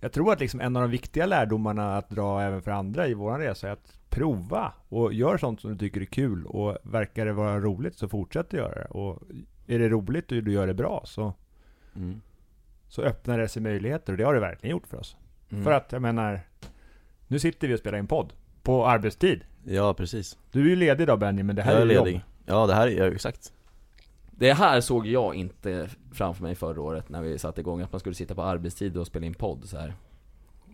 [0.00, 3.14] jag tror att liksom en av de viktiga lärdomarna att dra även för andra i
[3.14, 7.26] våran resa är att prova och gör sånt som du tycker är kul och verkar
[7.26, 8.84] det vara roligt så fortsätt att göra det.
[8.84, 9.22] Och
[9.66, 11.34] är det roligt och du gör det bra så,
[11.96, 12.20] mm.
[12.88, 15.16] så öppnar det sig möjligheter och det har det verkligen gjort för oss.
[15.50, 15.64] Mm.
[15.64, 16.40] För att jag menar,
[17.32, 19.44] nu sitter vi och spelar in podd på arbetstid.
[19.64, 22.12] Ja precis, Du är ju ledig idag Benny, men det här jag är är ledig
[22.12, 22.22] jobb.
[22.46, 23.52] Ja det här är, ja, exakt
[24.30, 28.00] Det här såg jag inte framför mig förra året när vi satte igång, att man
[28.00, 29.88] skulle sitta på arbetstid och spela in podd så här.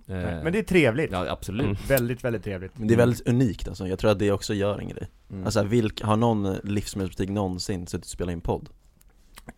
[0.06, 1.12] Eh, Men det är trevligt.
[1.12, 1.76] Ja absolut Mm.
[1.88, 2.78] Väldigt, väldigt trevligt.
[2.78, 5.44] Men det är väldigt unikt alltså, jag tror att det också gör en grej Mm.
[5.44, 8.68] Alltså vilk, har någon livsmedelsbutik någonsin suttit och spelat in podd?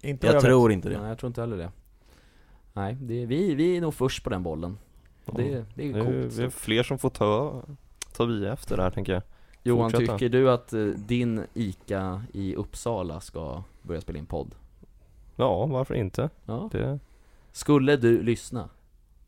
[0.00, 0.42] Inte Jag vet.
[0.42, 1.70] tror inte det Nej jag tror inte heller det
[2.72, 4.78] Nej, det, vi, vi är nog först på den bollen
[5.30, 7.62] Och det, det är är, coolt det är fler som får ta,
[8.12, 9.22] ta vid efter det här tänker jag
[9.62, 10.12] Johan, fortsätta.
[10.12, 14.54] tycker du att eh, din ICA i Uppsala ska börja spela in podd?
[15.36, 16.30] Ja, varför inte?
[16.46, 16.98] Ja Det,
[17.52, 18.68] Skulle du lyssna?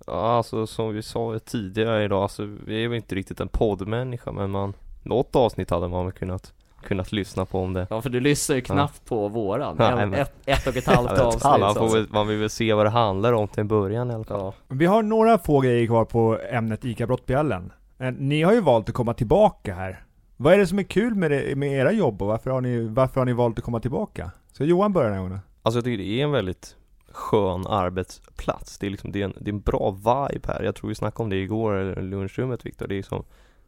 [0.06, 4.32] ja, alltså som vi sa tidigare idag, alltså, vi är väl inte riktigt en poddmänniska
[4.32, 6.52] men man Något avsnitt hade man väl kunnat,
[6.82, 10.10] kunnat lyssna på om det Ja för du lyssnar ju knappt på våran, Nej, en,
[10.10, 12.06] men- ett, ett och ett halvt avsnitt man, får alltså.
[12.14, 14.54] man vill väl se vad det handlar om till en början i alla fall Ja,
[14.68, 17.72] Vi har några få grejer kvar på ämnet ICA Brottbjällen.
[17.98, 20.04] Eh, Ni har ju valt att komma tillbaka här.
[20.36, 22.80] Vad är det som är kul med, det, med era jobb och varför har, ni,
[22.88, 24.30] varför har ni valt att komma tillbaka?
[24.52, 25.40] Så Johan börjar den här gången.
[25.62, 26.76] Alltså jag tycker det är en väldigt
[27.12, 28.78] skön arbetsplats.
[28.78, 30.62] Det är liksom, det är en, det är en bra vibe här.
[30.62, 32.86] Jag tror vi snackade om det igår i lunchrummet Viktor.
[32.86, 33.24] Det är som,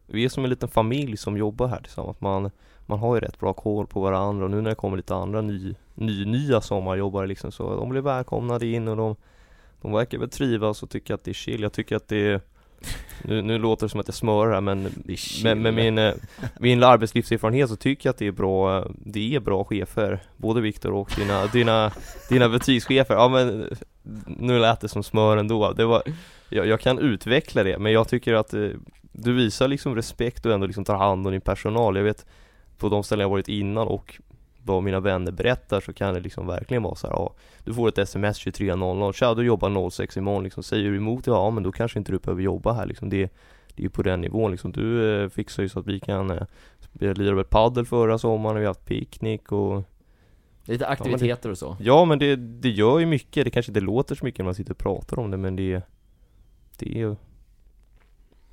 [0.06, 2.20] vi är som en liten familj som jobbar här tillsammans.
[2.20, 2.50] Man,
[2.86, 5.40] man har ju rätt bra koll på varandra och nu när det kommer lite andra
[5.40, 9.16] ny, ny, nya sommarjobbare liksom så de blir välkomnade in och de,
[9.82, 11.62] de verkar väl trivas och tycker att det är chill.
[11.62, 12.40] Jag tycker att det är
[13.22, 14.82] nu, nu låter det som att jag smörar här, men
[15.44, 16.14] med, med min, eh,
[16.58, 20.92] min arbetslivserfarenhet så tycker jag att det är bra, det är bra chefer Både Viktor
[20.92, 21.92] och dina, dina,
[22.28, 23.14] dina butikschefer.
[23.14, 23.76] Ja men
[24.26, 25.72] nu lät det som smör ändå.
[25.72, 26.02] Det var,
[26.48, 28.68] jag, jag kan utveckla det men jag tycker att eh,
[29.12, 31.96] du visar liksom respekt och ändå liksom tar hand om din personal.
[31.96, 32.26] Jag vet
[32.78, 34.20] på de ställen jag varit innan och
[34.64, 37.34] vad mina vänner berättar så kan det liksom verkligen vara så här, ja,
[37.64, 41.50] Du får ett sms 23.00, tja du jobbar 06 imorgon liksom, säger du emot ja
[41.50, 43.08] men då kanske inte du behöver jobba här liksom.
[43.08, 43.22] Det,
[43.74, 46.30] det är ju på den nivån liksom, du eh, fixar ju så att vi kan
[46.30, 46.46] eh,
[46.92, 49.82] lirade väl paddel förra sommaren, vi har haft picknick och
[50.66, 51.76] Lite aktiviteter och så.
[51.80, 54.54] Ja men det, det gör ju mycket, det kanske inte låter så mycket när man
[54.54, 55.82] sitter och pratar om det men det
[56.78, 57.16] Det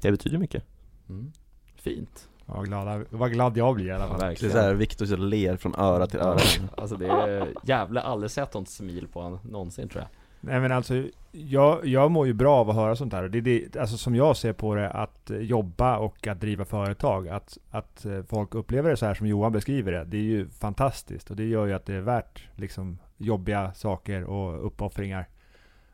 [0.01, 0.63] Det betyder mycket.
[1.09, 1.31] Mm.
[1.75, 4.19] Fint Ja, glada, vad glad jag blir i alla ja, fall.
[4.19, 6.39] Det är såhär, Viktor så ler från öra till öra
[6.77, 10.09] Alltså det är jävla aldrig sett något smil på honom någonsin tror jag
[10.43, 13.23] Nej men alltså, jag, jag mår ju bra av att höra sånt här.
[13.23, 17.27] Det är det, alltså som jag ser på det, att jobba och att driva företag.
[17.27, 20.03] Att, att eh, folk upplever det så här som Johan beskriver det.
[20.03, 21.29] Det är ju fantastiskt.
[21.29, 25.29] Och det gör ju att det är värt liksom jobbiga saker och uppoffringar.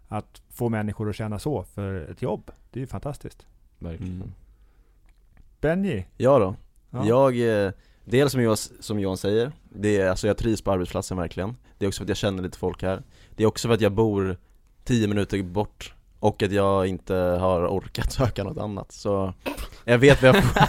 [0.08, 2.52] Att få människor att känna så för ett jobb.
[2.72, 3.46] Det är ju fantastiskt.
[3.80, 4.32] Verkligen Mm.
[5.62, 6.06] Benji?
[6.18, 6.56] Ja då,
[6.90, 7.06] Ja.
[7.06, 7.72] jag, eh,
[8.06, 11.56] dels som Johan, som Johan säger, det är, alltså jag trivs på arbetsplatsen verkligen.
[11.78, 13.02] Det är också för att jag känner lite folk här.
[13.36, 14.38] Det är också för att jag bor
[14.84, 18.92] 10 minuter bort och att jag inte har orkat söka något annat.
[18.92, 19.34] Så
[19.86, 20.60] Jag vet vad jag får.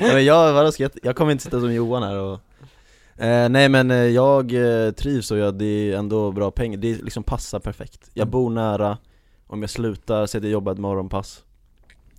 [0.14, 2.40] Men jag, vadå, jag, jag kommer inte sitta som Johan här och
[3.24, 7.02] eh, Nej men eh, jag eh, trivs och jag, det är ändå bra pengar, det
[7.02, 8.10] liksom passar perfekt.
[8.14, 8.98] Jag bor nära,
[9.46, 11.42] om jag slutar, säg att jag jobbar ett morgonpass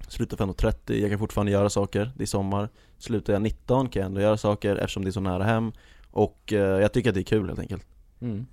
[0.07, 2.69] Slutar 15.30, jag kan fortfarande göra saker, det är sommar.
[2.97, 5.71] Slutar jag 19 kan jag ändå göra saker eftersom det är så nära hem.
[6.11, 7.87] Och eh, jag tycker att det är kul helt enkelt.
[8.21, 8.45] Mm.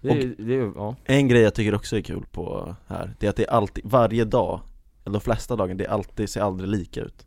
[0.00, 0.96] Det, det, ja.
[1.04, 3.84] En grej jag tycker också är kul på här, det är att det är alltid,
[3.86, 4.60] varje dag,
[5.04, 7.26] eller de flesta dagar, det är alltid, ser aldrig lika ut.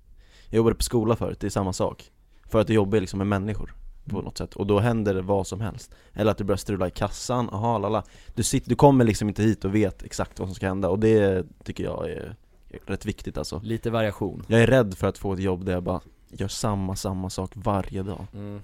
[0.50, 2.12] Jag jobbade på skola förut, det är samma sak.
[2.48, 3.74] För att du jobbar liksom med människor
[4.10, 5.96] på något sätt, och då händer det vad som helst.
[6.14, 8.04] Eller att du börjar strula i kassan, aha lala
[8.36, 11.00] du, sitter, du kommer liksom inte hit och vet exakt vad som ska hända, och
[11.00, 12.36] det tycker jag är
[12.86, 14.44] rätt viktigt alltså Lite variation.
[14.48, 17.52] Jag är rädd för att få ett jobb där jag bara gör samma, samma sak
[17.54, 18.62] varje dag Mm.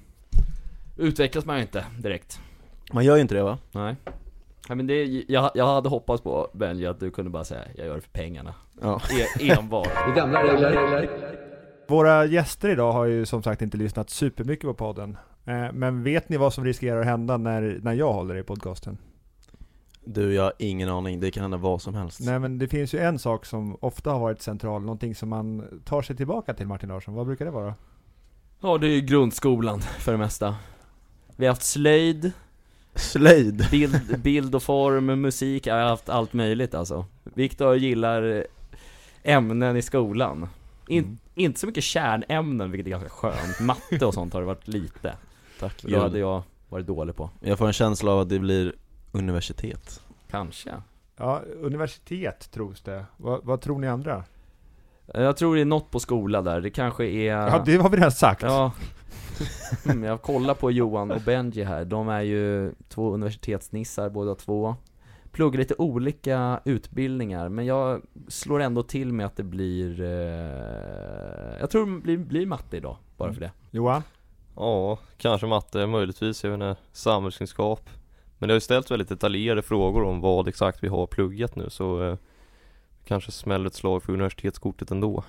[0.97, 2.39] Utvecklas man ju inte direkt.
[2.93, 3.58] Man gör ju inte det va?
[3.71, 3.95] Nej.
[4.67, 7.88] Ja, men det, jag, jag hade hoppats på Benji att du kunde bara säga jag
[7.88, 8.54] gör det för pengarna.
[8.82, 9.02] Ja
[9.39, 9.89] E, enbart.
[10.06, 11.10] Det är gamla regler.
[11.88, 15.17] Våra gäster idag har ju som sagt inte lyssnat supermycket på podden.
[15.45, 18.97] Eh, Men vet ni vad som riskerar att hända när, när jag håller i podcasten?
[20.04, 22.94] Du, jag har ingen aning, det kan hända vad som helst Nej men det finns
[22.94, 26.68] ju en sak som ofta har varit central, någonting som man tar sig tillbaka till
[26.68, 27.14] Martin Larsson.
[27.14, 27.76] Vad brukar det vara?
[28.60, 30.56] Ja, det är ju grundskolan för det mesta.
[31.36, 32.32] Vi har haft slöjd,
[32.96, 33.68] Slöjd!
[33.72, 37.06] bild, bild och form, musik, jag har haft allt möjligt alltså.
[37.24, 38.46] Viktor gillar
[39.24, 40.50] ämnen i skolan.
[40.88, 41.18] In, Mm.
[41.36, 43.60] Inte så mycket kärnämnen, vilket är ganska skönt.
[43.60, 45.14] Matte och sånt har det varit lite.
[45.60, 47.30] Tack Det hade jag varit dålig på.
[47.40, 48.74] Jag får en känsla av att det blir
[49.12, 50.71] universitet Kanske.
[51.17, 53.06] Ja, universitet tros det.
[53.17, 54.24] Vad, vad tror ni andra?
[55.06, 57.36] Jag tror det är något på skola där, det kanske är...
[57.36, 58.41] Ja, det har vi redan sagt.
[58.41, 58.71] Ja.
[59.86, 64.76] Mm, jag kollar på Johan och Benji här, de är ju två universitetsnissar båda två
[65.32, 71.69] Pluggar lite olika utbildningar, men jag slår ändå till med att det blir eh, Jag
[71.69, 74.04] tror det blir, blir matte idag, bara för det Johan?
[74.56, 77.89] Ja, kanske matte, möjligtvis, jag vet inte, samhällskunskap
[78.41, 81.69] men det har ju ställts väldigt detaljerade frågor om vad exakt vi har pluggat nu
[81.69, 82.17] så eh,
[83.06, 85.23] Kanske smäller ett slag för universitetskortet ändå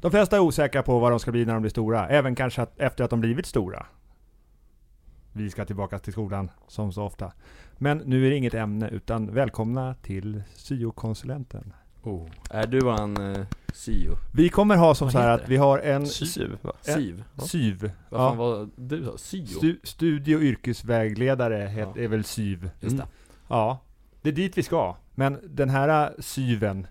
[0.00, 2.62] De flesta är osäkra på vad de ska bli när de blir stora, även kanske
[2.62, 3.86] att, efter att de blivit stora.
[5.32, 7.32] Vi ska tillbaka till skolan, som så ofta.
[7.78, 11.72] Men nu är det inget ämne, utan välkomna till syokonsulenten.
[12.50, 14.16] Är du våran eh, syo?
[14.34, 16.72] Vi kommer ha som Vad så här heter att vi har en Syv va?
[16.86, 17.24] En- Syv?
[17.36, 17.90] SYV.
[18.08, 18.44] Vad fan Ja.
[18.44, 19.18] var du sa?
[19.18, 19.46] Syo?
[19.46, 22.02] Stu, studie och yrkesvägledare het, Ja.
[22.02, 22.70] är väl SYV.
[22.80, 23.06] Just det.
[23.48, 23.78] Ja,
[24.22, 24.96] det är dit vi ska.
[25.14, 26.86] Men den här SYVen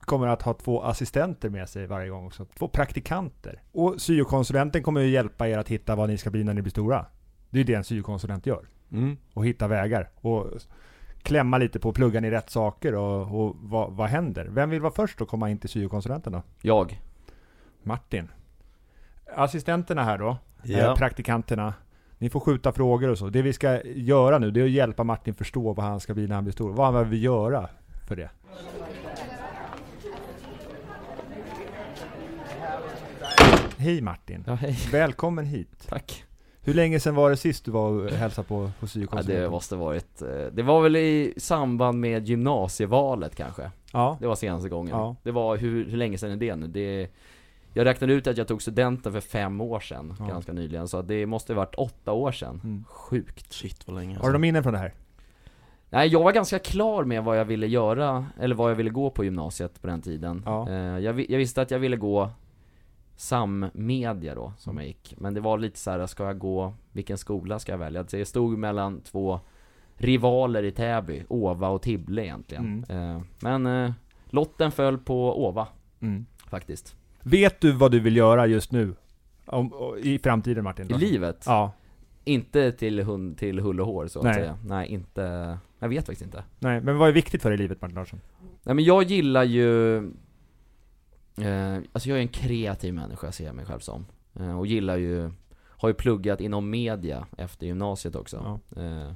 [0.00, 2.46] kommer att ha två assistenter med sig varje gång också.
[2.58, 3.62] Två praktikanter.
[3.72, 6.70] Och syokonsulenten kommer ju hjälpa er att hitta vad ni ska bli när ni blir
[6.70, 7.06] stora.
[7.50, 8.64] Det är det en syokonsulent gör.
[8.92, 9.16] mm.
[9.34, 10.10] Och hitta vägar.
[10.20, 10.46] Och
[11.22, 14.46] klämma lite på, pluggar ni rätt saker och, och vad, vad händer?
[14.50, 16.42] Vem vill vara först att komma in till syokonsulenten då?
[16.62, 17.00] Jag?
[17.82, 18.28] Martin.
[19.36, 20.28] Assistenterna här då,
[20.64, 21.74] eh, Ja, praktikanterna.
[22.18, 23.28] Ni får skjuta frågor och så.
[23.28, 26.26] Det vi ska göra nu, det är att hjälpa Martin förstå vad han ska bli
[26.26, 26.72] när han blir stor.
[26.72, 27.68] Vad behöver vi göra
[28.08, 28.30] för det?
[33.76, 34.44] Hej Martin!
[34.46, 34.78] Ja, hej.
[34.92, 35.86] Välkommen hit!
[35.88, 36.24] Tack.
[36.62, 39.42] Hur länge sedan var det sist du var och hälsade på, på Ja, syokonsulenten?
[39.42, 43.70] det måste varit, eh, det var väl i samband med gymnasievalet kanske?
[43.92, 44.16] Ja.
[44.20, 44.90] Det var senaste gången.
[44.96, 45.16] Ja.
[45.22, 46.66] Det var, hur, hur länge sedan är det nu?
[46.66, 47.08] Det,
[47.74, 50.24] jag räknade ut att jag tog studenten för fem år sedan, Ja.
[50.26, 52.60] ganska nyligen, så det måste ha varit åtta år sedan.
[52.64, 52.84] Mm.
[52.88, 53.52] Sjukt.
[53.52, 54.92] shit vad länge Har du några minnen från det här?
[55.90, 59.10] Nej, jag var ganska klar med vad jag ville göra, eller vad jag ville gå
[59.10, 60.42] på gymnasiet på den tiden.
[60.46, 60.68] Ja.
[60.68, 62.30] Eh, jag, jag visste att jag ville gå
[63.20, 65.14] sammedia då, som jag gick.
[65.18, 68.04] Men det var lite så här, ska jag gå, vilken skola ska jag välja?
[68.12, 69.40] Jag stod mellan två
[69.94, 72.84] rivaler i Täby, Ova och Tibble egentligen.
[72.88, 73.92] Eh, men eh,
[74.30, 75.68] lotten föll på Ova,
[76.00, 76.26] Mm.
[76.46, 76.96] faktiskt.
[77.22, 78.94] Vet du vad du vill göra just nu?
[79.46, 80.90] Om, I framtiden Martin?
[80.90, 81.44] I livet?
[81.46, 81.72] Ja.
[82.24, 84.34] Inte till, hund, till hull och hår så att Nej.
[84.34, 84.58] säga.
[84.66, 86.44] Nej, inte, jag vet faktiskt inte.
[86.58, 88.20] Nej, men vad är viktigt för dig i livet Martin Larsson?
[88.62, 90.02] Nej men jag gillar ju
[91.42, 94.06] eh, Alltså jag är en kreativ människa ser jag mig själv som.
[94.40, 98.60] Eh, Och gillar ju Har ju pluggat inom media efter gymnasiet också.
[98.76, 99.12] Eh,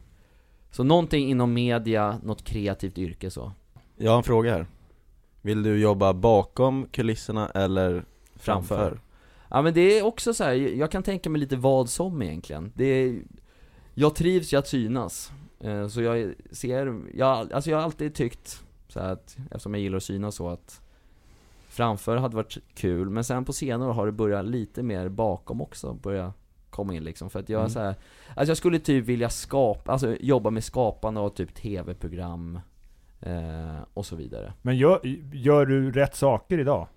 [0.71, 3.53] Så någonting inom media, något kreativt yrke så.
[3.97, 4.67] Jag har en fråga här.
[5.43, 8.05] Vill du jobba bakom kulisserna eller
[8.37, 8.77] framför?
[8.77, 9.01] Framför.
[9.51, 12.73] Ja men det är också så här, jag kan tänka mig lite vad som egentligen.
[12.75, 13.23] Det är,
[13.95, 15.33] Jag trivs ju att synas.
[15.61, 19.97] Eh, Så jag ser, jag, alltså jag har alltid tyckt så att, eftersom jag gillar
[19.97, 20.81] att synas så att
[21.75, 25.95] Framför hade varit kul, men sen på senare har det börjat lite mer bakom också,
[25.95, 26.33] börja
[26.71, 27.71] komma in liksom för att jag Mm.
[27.71, 27.95] så här,
[28.37, 32.59] Alltså jag skulle typ vilja skapa, alltså jobba med skapande av typ tv-program
[33.21, 35.01] eh, och så vidare Men gör,
[35.33, 36.89] gör du rätt saker idag?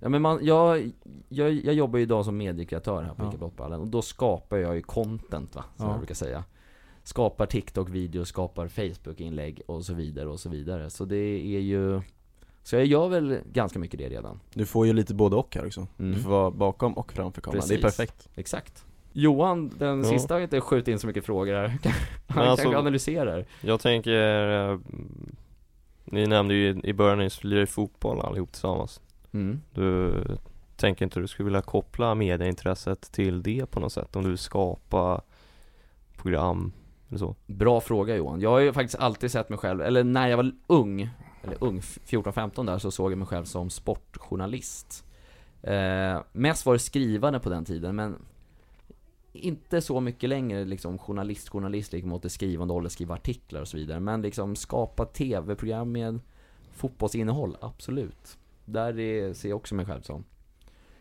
[0.00, 0.90] Ja men man, jag,
[1.28, 3.28] jag, jag jobbar ju idag som mediekreatör här på Ja.
[3.28, 5.92] ICA Brottballen och då skapar jag ju content va, som Ja.
[5.92, 6.44] jag brukar säga
[7.02, 11.16] Skapar TikTok-videos, skapar Facebook-inlägg och så vidare och så vidare Så det
[11.56, 12.00] är ju
[12.62, 15.66] Så jag gör väl ganska mycket det redan Du får ju lite både och här
[15.66, 16.12] också Mm.
[16.12, 17.96] Du får vara bakom och framför kameran, det är Precis.
[17.96, 20.10] perfekt Exakt Johan, den Ja.
[20.10, 21.68] sista har inte skjutit in så mycket frågor här.
[22.28, 23.44] Han alltså- kanske analyserar.
[23.60, 24.78] Jag tänker, eh,
[26.04, 29.00] ni nämnde ju i- början, ni lirar ju fotboll allihop tillsammans.
[29.32, 29.60] Mm.
[29.74, 30.14] Du
[30.76, 34.16] tänker inte du skulle vilja koppla medieintresset till det på något sätt?
[34.16, 35.20] Om du vill skapa
[36.16, 36.72] program
[37.08, 37.36] eller så?
[37.46, 38.40] Bra fråga Johan.
[38.40, 41.10] Jag har ju faktiskt alltid sett mig själv, eller när jag var ung,
[41.42, 45.04] eller ung, 14-15 där, så såg jag mig själv som sportjournalist.
[45.62, 48.16] Eh, mest var det skrivande på den tiden, men
[49.32, 53.68] inte så mycket längre liksom journalist, journalist liksom åt det skrivande hållet, skriva artiklar och
[53.68, 54.00] så vidare.
[54.00, 56.20] Men liksom skapa tv-program med
[56.72, 58.38] fotbollsinnehåll, absolut.
[58.64, 60.24] Där är, ser jag också mig själv som.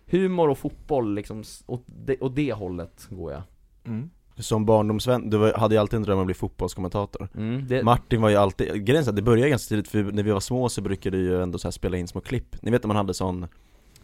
[0.06, 3.42] Humor och fotboll liksom, åt det, åt det hållet går jag.
[3.84, 4.10] Mm.
[4.40, 7.30] Som barndomsvän, du hade ju alltid en dröm om att bli fotbollskommentator.
[7.36, 10.24] Mm, det, Martin var ju alltid, grejen är att det började ganska tidigt för när
[10.24, 12.56] vi var små så brukade vi ju ändå så spela in små klipp.
[12.62, 13.48] Ni vet när man hade sån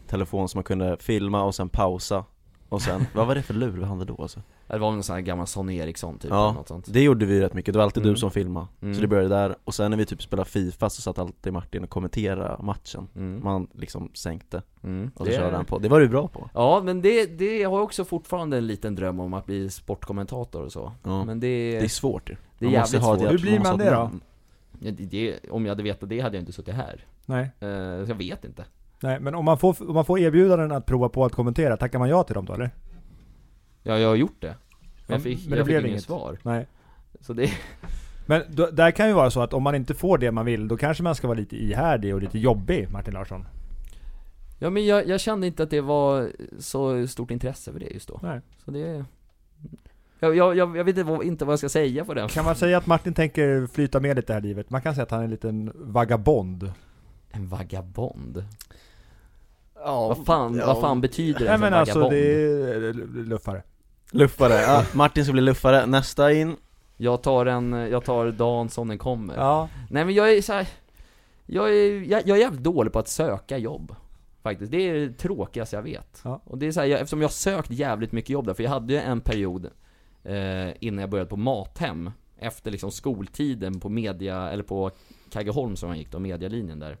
[0.06, 2.24] telefon som man kunde filma och sen pausa
[2.68, 4.40] Och sen, vad var det för lur vi hade då alltså?
[4.66, 7.26] Det var någon sån här gammal Sonny Eriksson typ, Ja, eller något sånt Det gjorde
[7.26, 8.14] vi rätt mycket, det var alltid Mm.
[8.14, 8.94] du som filmade Mm.
[8.94, 11.84] Så det började där, och sen när vi typ spelade Fifa så satt alltid Martin
[11.84, 13.40] och kommenterade matchen mm.
[13.44, 15.10] Man liksom sänkte, Mm.
[15.14, 17.70] och så körde han på, det var du bra på Ja, men det, det, jag
[17.70, 21.24] har också fortfarande en liten dröm om att bli sportkommentator och så Ja.
[21.24, 24.10] Men det, Det är svårt ju det är jävligt svårt Hur blir man det då?
[24.80, 27.50] ja, det, det Om jag hade vetat det hade jag inte suttit här Nej.
[28.06, 28.64] Så jag vet inte
[29.00, 31.98] Nej, men om man, får, om man får erbjudanden att prova på att kommentera, tackar
[31.98, 32.70] man ja till dem då eller?
[33.82, 34.56] Ja, jag har gjort det Men
[35.06, 36.66] Ja, jag fick, men det jag blev fick inget svar Nej.
[37.20, 37.50] Så det,
[38.26, 40.68] Men då, där kan ju vara så att om man inte får det man vill,
[40.68, 43.46] då kanske man ska vara lite ihärdig och lite jobbig, Martin Larsson.
[44.58, 48.08] ja men jag, jag kände inte att det var så stort intresse för det just
[48.08, 48.40] då Nej.
[48.64, 49.04] Så det
[50.20, 52.54] jag, jag, jag, vet inte vad, inte vad jag ska säga på den Kan man
[52.54, 54.70] säga att Martin tänker flyta med lite här i livet?
[54.70, 56.72] Man kan säga att han är en liten vagabond.
[57.30, 58.44] En vagabond?
[59.84, 60.66] Ja, Vad fan, ja.
[60.66, 61.44] vad fan betyder det?
[61.44, 62.92] Nej men alltså det är
[63.24, 63.62] luffare.
[64.12, 66.56] Luffare, ja, Martin ska bli luffare, nästa in
[66.96, 69.68] Jag tar en, jag tar dagen som den kommer Ja.
[69.90, 70.68] Nej men jag är så här,
[71.46, 73.94] jag är, jag, jag är jävligt dålig på att söka jobb
[74.42, 76.40] Faktiskt, det är det tråkigaste jag vet Ja.
[76.44, 78.62] Och det är så här, jag, eftersom jag har sökt jävligt mycket jobb där, för
[78.62, 79.70] jag hade ju en period
[80.24, 84.90] eh, Innan jag började på Mathem Efter liksom skoltiden på media, eller på
[85.30, 86.96] Kaggeholm som jag gick då, medialinjen där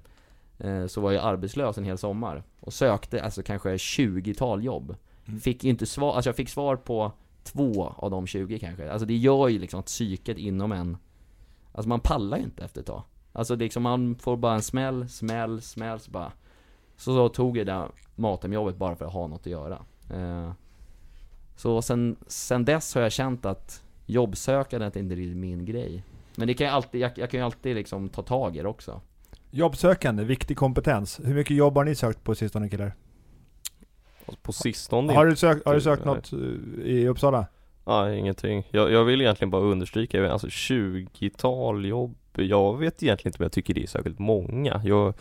[0.88, 4.94] Så var jag arbetslös en hel sommar Och sökte alltså kanske 20-tal jobb.
[5.26, 5.40] Mm.
[5.40, 8.90] Fick inte svar, alltså jag fick svar på två av de 20 kanske.
[8.90, 10.96] Alltså det gör ju liksom att psyket inom en
[11.72, 13.02] Alltså man pallar ju inte efter ett tag.
[13.32, 16.32] Alltså liksom, man får bara en smäll, smäll, smäll så bara
[16.96, 19.84] Så, så tog jag det där matemjobbet bara för att ha något att göra.
[20.10, 20.52] Eh,
[21.56, 26.02] Så sen, sen dess har jag känt att jobbsökandet inte är min grej.
[26.36, 28.68] Men det kan jag alltid, jag, jag kan ju alltid liksom ta tag i det
[28.68, 29.00] också
[29.56, 31.20] Jobbsökande, viktig kompetens.
[31.24, 32.94] Hur mycket jobb har ni sökt på sistone killar?
[34.42, 36.38] På sistone Har du sökt, har du inte- sökt något eh,
[36.84, 37.46] i Uppsala?
[37.84, 38.68] Nej, ingenting.
[38.70, 43.52] Jag, jag vill egentligen bara understryka, alltså 20-tal jobb, jag vet egentligen inte om jag
[43.52, 44.80] tycker det är särskilt många.
[44.84, 45.14] Jag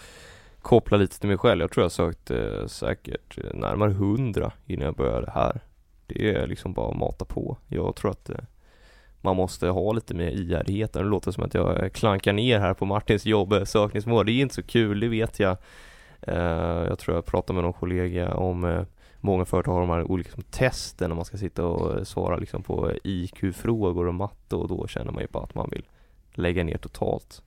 [0.62, 4.86] kopplar lite till mig själv, jag tror jag sökt eh, säkert eh, närmare 100 innan
[4.86, 5.62] jag började här.
[6.08, 7.58] Det är liksom bara att mata på.
[7.68, 8.38] Jag tror att eh,
[9.26, 10.94] man måste ha lite mer ihärdighet.
[10.94, 14.26] Det låter som att jag klankar ner här på Martins jobbsökningsmål.
[14.26, 15.58] Det är inte så kul, det vet jag.
[16.22, 18.82] Eh, jag tror jag pratade med någon kollega om eh,
[19.20, 22.38] Många företag har de här olika liksom, testen när man ska sitta och eh, svara
[22.38, 25.84] liksom på IQ-frågor och matte och då känner man ju bara att man vill
[26.34, 27.42] lägga ner totalt.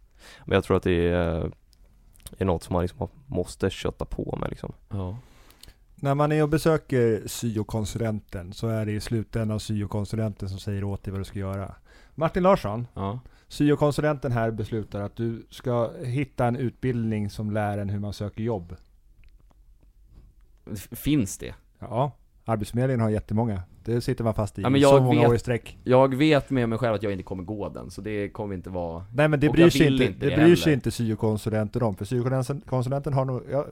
[0.45, 1.51] Men jag tror att det är,
[2.39, 4.73] är något som man liksom måste kötta på med liksom.
[4.89, 5.17] Ja
[6.01, 11.05] när man är och besöker syokonsulenten så är det i slutändan syokonsulenten som säger åt
[11.05, 11.75] dig vad du ska göra.
[12.15, 17.89] Martin Larsson, Ja syokonsulenten här beslutar att du ska hitta en utbildning som lär en
[17.89, 18.77] hur man söker jobb.
[20.91, 21.55] Finns det?
[21.79, 22.13] Ja,
[22.45, 23.63] Arbetsförmedlingen har jättemånga.
[23.85, 25.79] Det sitter man fast i Ja, men jag så många vet- år i sträck.
[25.85, 28.71] Jag vet med mig själv att jag inte kommer gå den, så det kommer inte
[28.71, 31.83] vara Nej men det Och bryr jag sig inte, det det bryr sig inte syokonsulenten
[31.83, 31.97] om.
[31.97, 33.67] För syokonsulenten har nog, ja,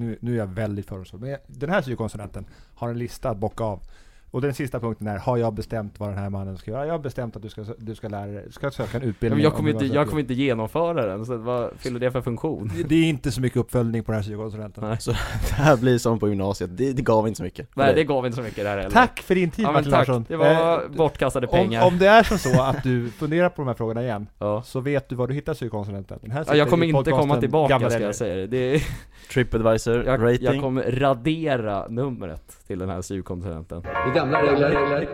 [0.00, 3.64] nu, nu är jag väldigt fördomsfull, men den här syokonsulenten har en lista att bocka
[3.64, 3.82] av.
[4.30, 6.86] Och den sista punkten är, har jag bestämt vad den här mannen ska göra?
[6.86, 9.36] Jag har bestämt att du ska, du ska lära dig, du ska söka en utbildning.
[9.36, 12.22] men jag om kommer inte, jag kommer inte genomföra den, så vad fyller det för
[12.22, 12.70] funktion?
[12.76, 12.88] jobb.
[12.88, 14.84] Det är inte så mycket uppföljning på den här syokonsulenten.
[14.88, 14.96] Nej.
[15.00, 15.10] Så
[15.48, 18.26] det här blir som på gymnasiet, det, det gav inte så mycket Nej det gav
[18.26, 20.24] inte så mycket där heller Tack för din tid Ja Martin tack, Larsson.
[20.28, 23.62] det var Eh, bortkastade om, pengar om det är som så att du funderar på
[23.62, 24.62] de här frågorna igen, ja.
[24.62, 26.18] så vet du var du hittar syokonsulenten.
[26.22, 28.46] Den här ja, jag kommer inte komma tillbaka Gamla ska jag säga det.
[28.46, 28.82] det är,
[29.32, 35.08] Tripadvisor, jag, rating jag kommer radera numret till den här syokonsulenten Det är gamla regler.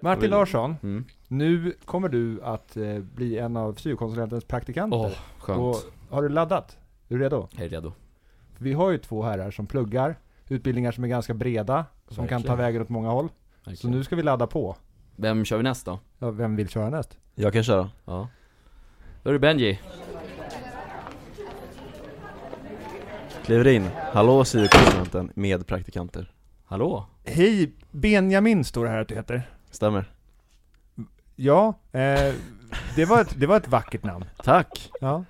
[0.00, 1.04] Martin Larsson, mm.
[1.28, 4.98] nu kommer du att eh, bli en av syokonsulentens praktikanter.
[4.98, 5.76] Åh, skönt Och
[6.10, 6.78] har du laddat?
[7.08, 7.48] Är du redo?
[7.50, 7.92] Jag är redo
[8.58, 10.16] Vi har ju två herrar som pluggar
[10.48, 12.58] utbildningar som är ganska breda, som kan ta Verkligen.
[12.58, 13.28] vägen åt många håll.
[13.28, 13.96] Så Verkligen.
[13.96, 14.76] nu ska vi ladda på.
[15.16, 15.98] Vem kör vi näst då?
[16.18, 17.18] Ja, vem vill köra näst?
[17.34, 17.90] Jag kan köra.
[18.04, 18.28] Ja.
[19.22, 19.80] Då är det Benji.
[23.44, 23.88] Kliver in.
[24.12, 26.32] Hallå syokonsulenten med praktikanter.
[26.74, 27.06] Hallå?
[27.24, 29.50] Hej, Benjamin står det här att du heter.
[29.70, 30.12] Stämmer.
[31.36, 32.34] Ja, eh,
[32.96, 34.24] det, var ett, det var ett vackert namn.
[34.44, 34.90] Tack!
[35.00, 35.24] Ja.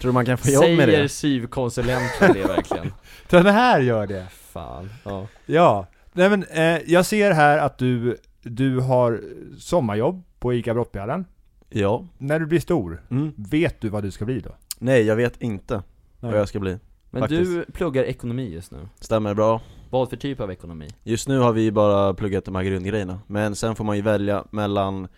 [0.00, 1.08] Tror du man kan få jobb med Säger det?
[1.08, 2.92] syvkonsulenten det verkligen?
[3.30, 4.26] Den här gör det.
[4.30, 5.26] Fan, ja.
[5.46, 9.20] Ja, nej men eh, jag ser här att du, du har
[9.58, 11.24] sommarjobb på ICA Brottbjörnen.
[11.68, 12.04] Ja.
[12.18, 13.32] När du blir stor, Mm.
[13.36, 14.50] vet du vad du ska bli då?
[14.78, 16.30] Nej, jag vet inte Nej.
[16.32, 16.78] vad jag ska bli.
[17.10, 17.50] Men Faktiskt.
[17.50, 18.88] du pluggar ekonomi just nu.
[19.00, 19.60] Stämmer bra.
[19.90, 20.88] Vad för typ av ekonomi?
[21.02, 24.44] Just nu har vi bara pluggat de här grundgrejerna, men sen får man ju välja
[24.50, 25.08] mellan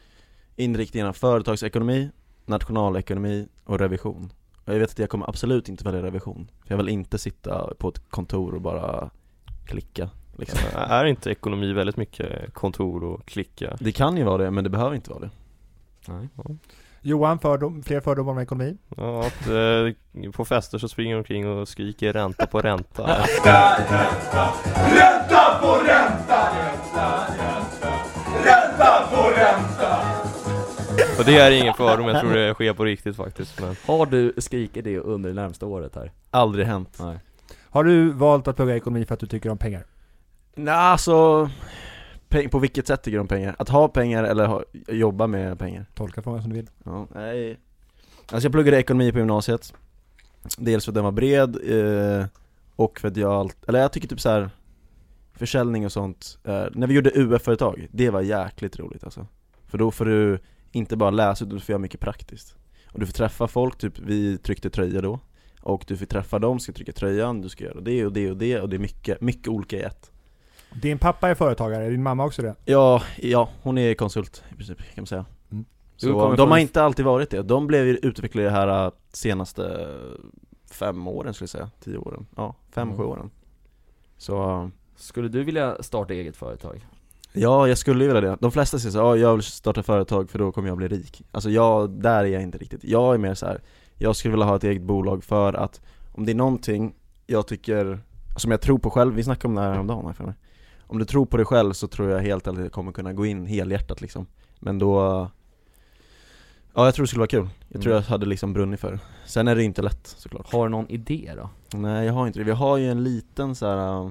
[0.57, 2.11] inriktningarna företagsekonomi,
[2.47, 4.33] nationalekonomi och revision.
[4.65, 7.75] Och jag vet att jag kommer absolut inte välja revision, för jag vill inte sitta
[7.79, 9.11] på ett kontor och bara
[9.67, 10.59] klicka liksom.
[10.75, 13.77] Är inte ekonomi väldigt mycket kontor och klicka?
[13.81, 15.31] Det kan ju vara det, men det behöver inte vara det.
[16.07, 16.29] Nej.
[17.03, 18.77] Johan, fördom, fler fördomar om ekonomi?
[18.97, 23.27] Ja, att, eh, på fester så springer de omkring och skriker ränta på ränta
[31.19, 34.33] Och det är ingen fördom, jag tror det sker på riktigt faktiskt men Har du
[34.39, 36.13] skrikit det under det närmsta året här?
[36.31, 36.99] Aldrig hänt.
[37.01, 37.19] Nej.
[37.71, 39.85] Har du valt att plugga ekonomi för att du tycker om pengar?
[40.55, 41.51] Nej, alltså,
[42.51, 43.57] på vilket sätt tycker du om pengar?
[43.59, 45.87] Att ha pengar eller ha, jobba med pengar?
[45.95, 46.71] Tolka frågan som du vill.
[46.85, 47.59] Ja, nej.
[48.31, 49.75] Alltså jag pluggade ekonomi på gymnasiet
[50.59, 52.27] Dels för att den var bred, eh,
[52.77, 54.51] och för att jag allt, eller jag tycker typ så här
[55.33, 59.27] Försäljning och sånt, eh, när vi gjorde UF-företag, det var jäkligt roligt alltså
[59.67, 60.39] För då får du
[60.73, 62.57] inte bara läsa utan du får göra mycket praktiskt
[62.87, 65.21] Och du får träffa folk, typ vi tryckte tröja då
[65.61, 68.37] Och du får träffa dem, ska trycka tröjan, du ska göra det och det och
[68.37, 70.11] det och det är mycket, mycket olika i ett
[70.75, 72.55] Din pappa är företagare, är din mamma också det?
[72.65, 75.65] Ja, ja, hon är konsult i princip kan man säga Mm.
[75.97, 79.89] Så de har inte alltid varit det, de blev ju utvecklade det här äh, senaste
[80.71, 82.99] fem åren skulle jag säga, tio åren, ja, fem, Mm.
[82.99, 83.31] sju åren
[84.17, 86.87] Så, äh, Skulle du vilja starta eget företag?
[87.33, 88.37] ja jag skulle ju vilja det.
[88.41, 91.23] De flesta säger så ja jag vill starta företag för då kommer jag bli rik
[91.33, 93.61] Alltså jag, där är jag inte riktigt, jag är mer så här.
[93.95, 95.81] jag skulle vilja ha ett eget bolag för att
[96.13, 96.95] om det är någonting
[97.27, 98.01] jag tycker,
[98.37, 100.35] som jag tror på själv, vi snackade om det här häromdagen här för mig.
[100.89, 103.27] Om du tror på dig själv så tror jag helt att jag kommer kunna gå
[103.27, 104.27] in helhjärtat liksom.
[104.61, 104.97] Men då
[106.75, 108.03] Ja jag tror det skulle vara kul, jag tror Mm.
[108.03, 109.01] jag hade liksom brunnit för det.
[109.27, 110.53] Sen är det inte lätt såklart.
[110.53, 111.51] Har du någon idé då?
[111.79, 114.11] Nej jag har inte det, vi har ju en liten så här äh,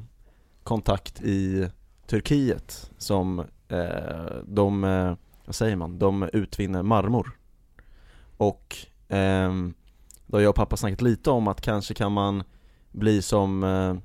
[0.63, 1.69] kontakt i
[2.07, 5.13] Turkiet som eh, de, eh,
[5.45, 7.31] vad säger man, de utvinner marmor.
[8.37, 8.75] Och
[9.07, 9.73] ehm,
[10.25, 12.43] då har jag och pappa snackat lite om att kanske kan man
[12.91, 13.95] bli som eh,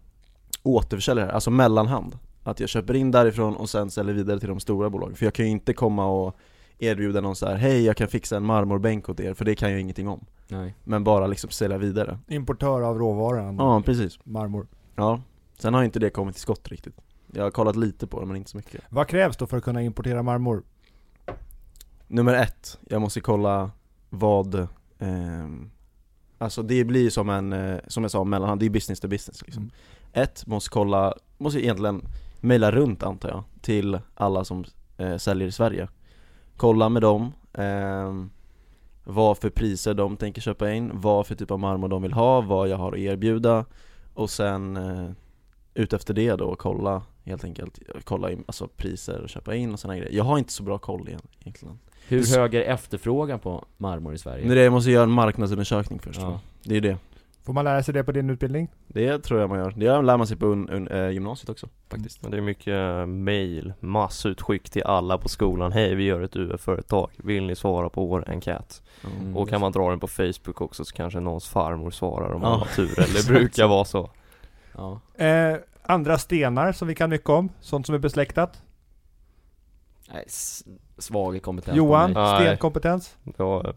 [0.62, 4.90] återförsäljare, alltså mellanhand Att jag köper in därifrån och sen säljer vidare till de stora
[4.90, 6.36] bolagen, för jag kan ju inte komma och
[6.78, 9.70] erbjuda någon så här: hej jag kan fixa en marmorbänk åt er, för det kan
[9.70, 10.24] jag ingenting om.
[10.48, 10.74] Nej.
[10.84, 12.18] Men bara liksom sälja vidare.
[12.28, 14.66] Importör av råvaran, Ja precis, marmor.
[14.96, 15.20] ja.
[15.58, 16.94] Sen har inte det kommit till skott riktigt.
[17.32, 18.80] Jag har kollat lite på det men inte så mycket.
[18.88, 20.62] Vad krävs då för att kunna importera marmor?
[22.08, 23.70] Nummer ett, jag måste kolla
[24.10, 24.68] vad
[24.98, 25.70] ehm,
[26.38, 29.42] Alltså det blir som en, eh, som jag sa, mellanhand, det är business to business
[29.42, 29.62] liksom.
[29.62, 29.72] Mm.
[30.12, 32.02] Ett, måste kolla, måste egentligen
[32.42, 34.64] mejla runt antar jag, till alla som
[34.96, 35.88] eh, säljer i Sverige.
[36.56, 38.30] Kolla med dem, ehm,
[39.04, 42.40] vad för priser de tänker köpa in, vad för typ av marmor de vill ha,
[42.40, 43.64] vad jag har att erbjuda.
[44.14, 45.10] Och sen eh,
[45.74, 49.98] utefter det då kolla helt enkelt, kolla in, alltså priser och köpa in och sådana
[49.98, 50.12] grejer.
[50.12, 51.78] Jag har inte så bra koll igen, egentligen.
[52.08, 54.48] Hur hög är efterfrågan på marmor i Sverige?
[54.48, 56.40] Det det, jag måste göra en marknadsundersökning först Ja.
[56.62, 56.96] Det är det
[57.44, 58.68] Får man lära sig det på din utbildning?
[58.86, 61.68] Det tror jag man gör, det lär man sig på un, un, eh, gymnasiet också
[61.88, 66.36] faktiskt Men Det är mycket mail, massutskick till alla på skolan Hej vi gör ett
[66.36, 68.82] UF-företag, vill ni svara på vår enkät?
[69.04, 69.36] Mm.
[69.36, 72.48] Och kan man dra den på Facebook också så kanske någons farmor svarar om Ja,
[72.48, 74.10] man har tur, eller det brukar vara så
[74.72, 75.00] Ja.
[75.24, 78.62] Eh, andra stenar som vi kan mycket om, sånt som är besläktat?
[80.12, 80.24] Nej,
[80.98, 83.16] svag kompetens Johan, stenkompetens?
[83.36, 83.74] ja,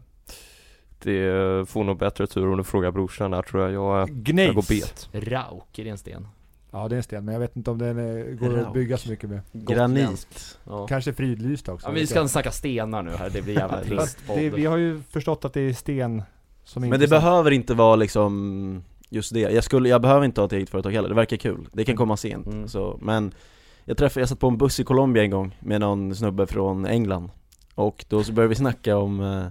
[0.98, 4.68] Det får nog bättre tur om du frågar brorsan där tror jag, jag, jag går
[4.68, 6.28] bet Rauk, är det en sten?
[6.70, 7.96] Ja det är en sten, men jag vet inte om den
[8.36, 8.74] går att Rauk.
[8.74, 9.40] bygga så mycket med.
[9.52, 10.86] Granit Ja.
[10.86, 11.88] Kanske fridlyst också.
[11.88, 14.50] ja vi ska inte snacka stenar nu här, det blir jävla trist det.
[14.50, 16.22] Vi har ju förstått att det är sten
[16.64, 20.40] som är Men det behöver inte vara liksom just det, jag, skulle, jag behöver inte
[20.40, 22.68] ha ett eget företag heller, det verkar kul, det kan komma sent Mm.
[22.68, 23.34] så, Men
[23.84, 26.86] jag träffade, jag satt på en buss i Colombia en gång med någon snubbe från
[26.86, 27.30] England
[27.74, 29.46] Och då så började vi snacka om, eh,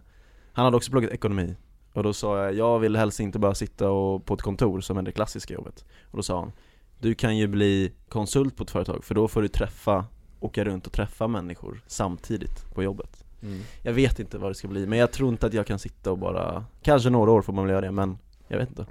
[0.56, 1.56] han hade också pluggat ekonomi
[1.94, 4.98] Och då sa jag, jag vill helst inte bara sitta och, på ett kontor som
[4.98, 6.52] är det klassiska jobbet Och då sa han,
[7.00, 10.06] du kan ju bli konsult på ett företag för då får du träffa
[10.40, 13.60] åka runt och träffa människor samtidigt på jobbet Mm.
[13.82, 16.12] Jag vet inte vad det ska bli, men jag tror inte att jag kan sitta
[16.12, 18.86] och bara Kanske några år får man väl göra det, men jag vet inte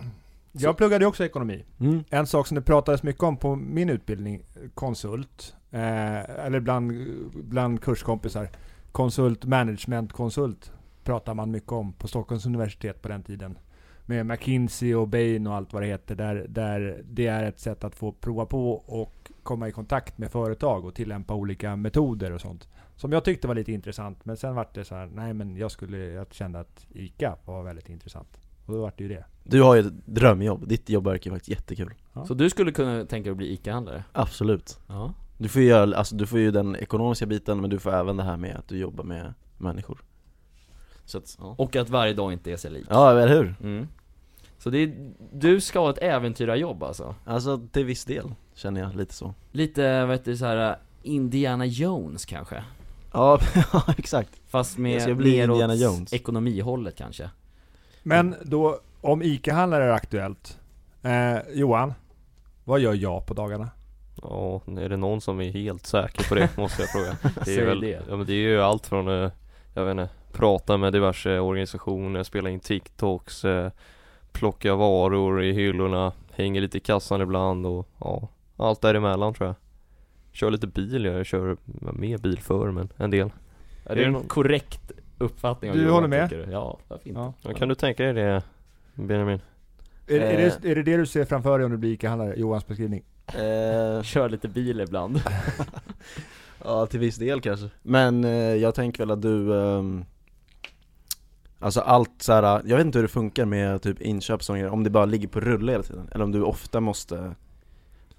[0.53, 1.65] Jag pluggade också ekonomi.
[1.81, 2.05] mm.
[2.11, 4.43] En sak som det pratades mycket om på min utbildning,
[4.75, 6.93] konsult, eh, eller bland,
[7.35, 8.49] bland kurskompisar,
[8.93, 10.73] konsult, management, konsult,
[11.05, 13.59] pratar man mycket om på Stockholms universitet på den tiden.
[14.07, 17.85] Med McKinsey och Bain och allt vad det heter, där, där det är ett sätt
[17.85, 22.41] att få prova på och komma i kontakt med företag och tillämpa olika metoder och
[22.41, 22.69] sånt.
[22.97, 25.71] Som jag tyckte var lite intressant, men sen vart det så här, nej men jag
[25.71, 28.29] skulle, jag kände att ICA var väldigt intressant.
[28.67, 29.25] Och då vart det ju det.
[29.45, 32.27] Du har ju ett drömjobb, ditt jobb verkar faktiskt jättekul Ja.
[32.27, 34.05] Så du skulle kunna tänka dig att bli ICA-handlare?
[34.13, 35.15] Absolut Ja.
[35.39, 38.17] Du får ju göra, alltså du får ju den ekonomiska biten, men du får även
[38.17, 39.99] det här med att du jobbar med människor
[41.05, 42.87] Så att, ja, Och att varje dag inte är sig lik.
[42.91, 43.55] ja eller hur?
[43.63, 43.89] Mm.
[44.59, 47.15] Så det är, du ska ha ett äventyrarjobb alltså?
[47.25, 51.67] Alltså till viss del, känner jag lite så Lite, vad heter det, så här Indiana
[51.67, 52.65] Jones kanske?
[53.13, 53.39] Ja,
[53.73, 56.13] ja exakt Fast Jag med ska bli mer åt Indiana Jones.
[56.13, 57.31] ekonomihållet kanske?
[58.03, 60.59] Men då, om ICA-handlare är aktuellt.
[61.03, 61.95] Eh, Johan,
[62.65, 63.69] vad gör jag på dagarna?
[64.23, 67.59] Ja, är det någon som är helt säker på det måste jag fråga Det Säg
[67.59, 68.03] är väl, det.
[68.09, 69.31] ja men det är ju allt från, eh,
[69.75, 73.71] jag vet inte, prata med diverse organisationer, spela in TikToks, eh,
[74.33, 79.55] plocka varor i hyllorna, hänger lite i kassan ibland och ja, allt däremellan tror jag
[80.33, 81.57] Kör lite bil, jag kör
[81.93, 83.31] mer bil förr men en del
[83.87, 86.31] Är det det en någon- korrekt uppfattning av Du håller med?
[86.31, 86.53] tycker du?
[86.53, 87.19] Ja, vad fint.
[87.43, 87.53] Ja.
[87.55, 88.43] Kan du tänka dig det
[88.95, 89.41] Benjamin?
[90.07, 90.53] Är, är, Eh.
[90.61, 92.35] det, är det det du ser framför dig om du blir ICA-handlare?
[92.37, 93.03] Johans beskrivning?
[93.27, 95.21] eh, Kör lite bil ibland.
[96.65, 100.05] Ja till viss del kanske Men eh, jag tänker väl att du ehm,
[101.65, 104.85] Alltså allt så här, jag vet inte hur det funkar med typ inköp grejer, om
[104.85, 107.35] det bara ligger på rulle hela tiden Eller om du ofta måste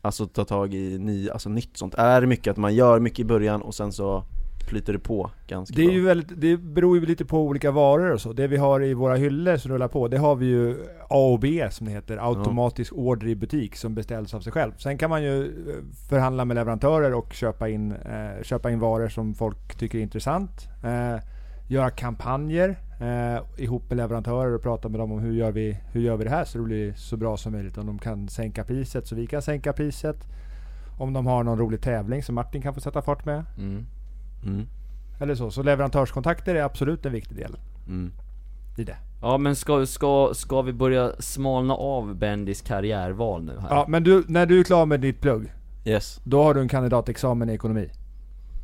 [0.02, 3.20] Alltså ta tag i ny, alltså nytt sånt Är det mycket att man gör mycket
[3.20, 4.24] i början och sen så
[4.70, 5.96] flyter det på ganska Det, är bra?
[5.96, 8.34] ju väldigt, det beror ju lite på olika varor och så.
[8.34, 10.78] Det vi har i våra hyllor som rullar på, det har vi ju
[11.10, 12.18] A och B som det heter.
[12.18, 14.72] Automatisk order i butik som beställs av sig själv.
[14.78, 15.76] Sen kan man ju eh,
[16.10, 20.68] förhandla med leverantörer och köpa in, eh, köpa in varor som folk tycker är intressant.
[20.84, 21.22] Eh,
[21.68, 26.02] göra kampanjer eh, ihop med leverantörer och prata med dem om hur gör, vi, hur
[26.02, 27.78] gör vi det här så det blir så bra som möjligt.
[27.78, 30.28] Om de kan sänka priset så vi kan sänka priset.
[30.98, 33.46] Om de har någon rolig tävling som Martin kan få sätta fart med.
[33.58, 33.86] Mm.
[34.44, 34.68] mm,
[35.20, 35.52] Eller så.
[35.52, 38.12] Så leverantörskontakter är absolut en viktig del mm.
[38.78, 38.98] i det.
[39.22, 43.70] Ja men ska, ska, ska vi börja smalna av Bendis karriärval nu här?
[43.70, 45.52] Ja, men du, när du är klar med ditt plugg,
[45.86, 47.90] Yes, då har du en kandidatexamen i ekonomi.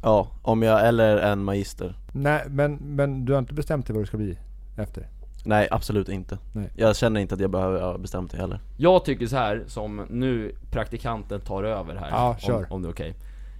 [0.02, 4.02] Ja, om jag, eller en magister Nej, men, men du har inte bestämt dig vad
[4.04, 4.38] du ska bli
[4.78, 5.08] efter?
[5.46, 6.70] Nej absolut inte Nej.
[6.76, 10.06] Jag känner inte att jag behöver ha bestämt det heller Jag tycker så här som
[10.10, 12.10] nu praktikanten tar över här.
[12.10, 12.74] Ja, om, kör.
[12.74, 13.16] om det är okej.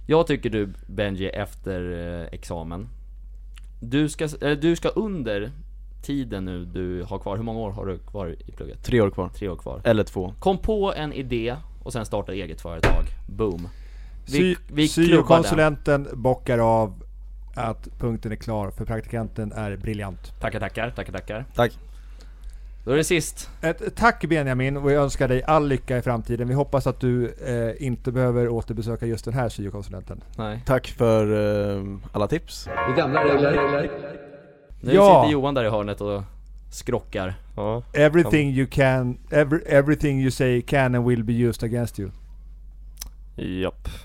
[0.06, 2.88] Jag tycker du Benji efter eh, examen,
[3.80, 5.50] du ska, eh, du ska under
[6.02, 8.84] tiden nu du har kvar, hur många år har du kvar i plugget?
[8.84, 9.80] Tre år kvar, Tre år kvar.
[9.84, 13.04] eller två Kom på en idé och sen starta eget företag.
[13.28, 13.68] Boom.
[14.26, 14.88] Vi, vi.
[14.88, 17.02] Syokonsulenten bockar av
[17.54, 20.40] att punkten är klar, för praktikanten är briljant.
[20.40, 21.44] Tackar, tackar, tackar, tackar.
[21.54, 21.78] Tack
[22.84, 23.50] Då är det sist.
[23.60, 26.48] Ett tack Benjamin och jag önskar dig all lycka i framtiden.
[26.48, 30.20] Vi hoppas att du eh, inte behöver återbesöka just den här syokonsulenten.
[30.36, 30.62] Nej.
[30.66, 31.22] Tack för
[31.76, 33.90] eh, alla tips Det är gamla regler.
[34.80, 35.22] Nu Ja.
[35.22, 36.22] sitter Johan där i hörnet och
[36.70, 37.34] skrockar.
[37.56, 42.10] Ja, Everything you can, every, everything you say can and will be used against you.
[43.36, 44.00] japp ja,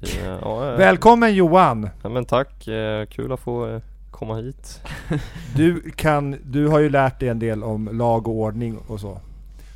[0.00, 1.88] ja, Välkommen Johan!
[2.02, 3.80] ja, men tack, eh, kul att få eh,
[4.10, 4.80] komma hit
[5.56, 9.20] Du, kan, du har ju lärt dig en del om lag och ordning och så.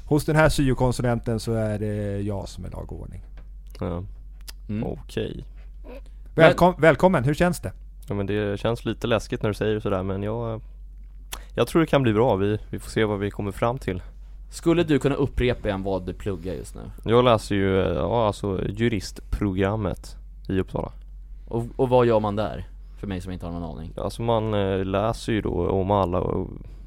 [0.07, 3.23] Hos den här syokonsulenten så är det jag som är lag och ordning.
[3.81, 4.03] ja,
[4.69, 4.85] Mm.
[4.85, 5.45] Okej
[6.35, 7.73] Välkom, välkommen, hur känns det?
[8.09, 10.61] Ja men det känns lite läskigt när du säger sådär men jag
[11.55, 14.03] Jag tror det kan bli bra, vi, vi får se vad vi kommer fram till
[14.53, 16.81] Skulle du kunna upprepa igen vad du pluggar just nu?
[17.05, 20.17] Jag läser ju, ja alltså juristprogrammet
[20.49, 20.93] i Uppsala
[21.49, 22.69] Och, och vad gör man där?
[23.01, 23.93] För mig som inte har någon aning.
[23.97, 26.47] Alltså man eh, läser ju då om alla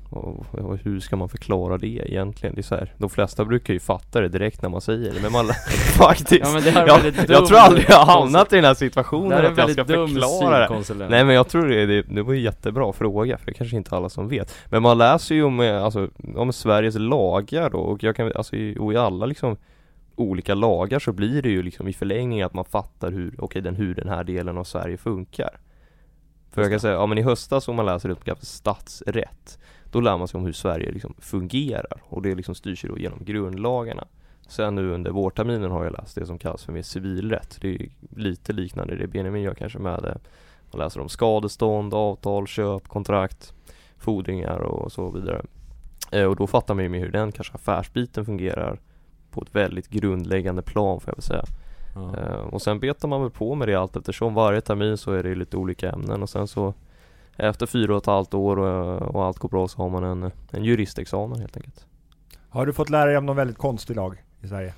[0.09, 2.55] och, och, hur ska man förklara det egentligen?
[2.55, 5.21] Det är så här, de flesta brukar ju fatta det direkt när man säger det
[5.21, 5.45] men man
[5.97, 8.65] faktiskt Ja, men det här är jag, jag tror aldrig jag har hamnat i den
[8.65, 11.07] här situationen en att jag ska förklara det.
[11.09, 13.95] Nej men jag tror det, det, det var ju jättebra fråga för det kanske inte
[13.95, 18.03] alla som vet Men man läser ju om, eh, alltså, om Sveriges lagar då och
[18.03, 19.57] jag kan, alltså i, och i alla liksom
[20.15, 23.75] olika lagar så blir det ju liksom i förlängning att man fattar hur, okej den,
[23.75, 25.59] hur den här delen av Sverige funkar
[26.51, 29.59] För jag kan säga, ja men i höstas om man läser program för statsrätt
[29.95, 32.97] Då lär man sig om hur Sverige liksom fungerar och det liksom styrs ju då
[32.97, 34.07] genom grundlagarna
[34.47, 37.57] Sen nu under vårterminen har jag läst det som kallas för mer civilrätt.
[37.61, 40.15] Det är lite liknande det Benjamin gör kanske med eh,
[40.71, 43.53] Man läser om skadestånd, avtal, köp, kontrakt,
[43.97, 45.41] fordringar och så vidare.
[46.11, 48.79] Eh, och då fattar man ju mer hur den kanske affärsbiten fungerar
[49.31, 51.45] på ett väldigt grundläggande plan får jag väl säga.
[51.95, 52.17] Ja.
[52.17, 55.23] Eh, och sen betar man väl på med det allt eftersom varje termin så är
[55.23, 56.73] det lite olika ämnen och sen så
[57.37, 60.31] efter fyra och ett halvt år och, och allt går bra så har man en,
[60.51, 61.85] en juristexamen helt enkelt.
[62.49, 64.73] Har du fått lära dig om någon väldigt konstig lag i Sverige?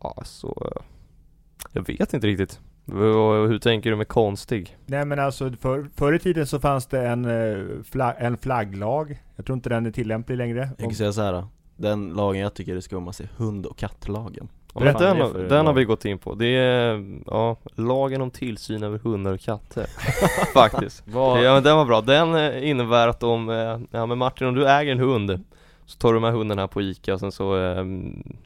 [0.00, 0.82] Ja, så eh,
[1.72, 2.60] jag vet inte riktigt.
[2.86, 4.76] Hur, tänker du med konstig?
[4.86, 9.22] Nej men alltså för, förr i tiden så fanns det en, eh, fla, en flagglag.
[9.36, 10.70] Jag tror inte den är tillämplig längre.
[10.78, 11.46] Jag kan säga så här.
[11.76, 14.48] Den lagen jag tycker är skummas är hund och kattlagen
[14.80, 16.34] men den, har- den har vi gått in på.
[16.34, 19.86] Det är, ja, lagen om tillsyn över hundar och katter.
[20.54, 21.04] Faktiskt.
[21.44, 22.00] Ja men den var bra.
[22.00, 25.44] Den eh, innebär att om, eh, ja men Martin om du äger en hund
[25.86, 27.84] Så tar du med hunden här på Ica och sen så, eh,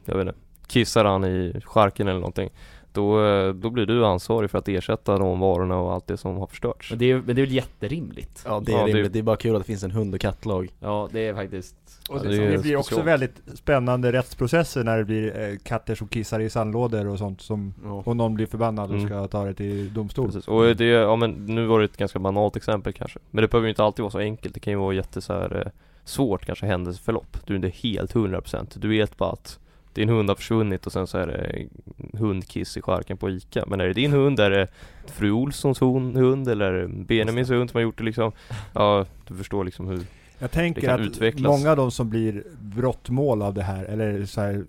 [0.05, 0.33] jag vet inte,
[0.67, 2.49] kissar han i charken eller någonting
[2.97, 6.37] då, eh, då blir du ansvarig för att ersätta de varorna och allt det som
[6.37, 8.43] har förstörts men, det är, men det är väl jätterimligt?
[8.45, 10.13] Ja det är Ja, det- rimligt, det är bara kul att det finns en hund
[10.15, 11.75] och kattlag Ja, det är faktiskt
[12.09, 15.57] och Ja, det, det är det blir också väldigt spännande rättsprocesser när det blir eh,
[15.63, 18.03] katter som kissar i sandlådor och sånt som ja.
[18.05, 19.07] och någon blir förbannad och Mm.
[19.07, 20.25] ska ta det till domstol.
[20.25, 20.47] Precis.
[20.47, 23.65] Och det, ja men nu var det ett ganska banalt exempel kanske Men det behöver
[23.65, 25.71] ju inte alltid vara så enkelt, det kan ju vara jätte så här, eh,
[26.03, 29.59] svårt kanske händelseförlopp Du är inte helt 100% Du vet bara att
[29.97, 31.65] din hund har försvunnit och sen så är det
[32.17, 34.67] hundkiss i charken på Ica Men är det din hund, är det
[35.07, 38.31] fru Olssons hund eller är det Benjamins hund som har gjort det liksom?
[38.73, 40.01] Ja, du förstår liksom hur
[40.39, 41.51] Jag tänker kan att utvecklas.
[41.59, 44.63] många av de som blir brottmål av det här, eller så här,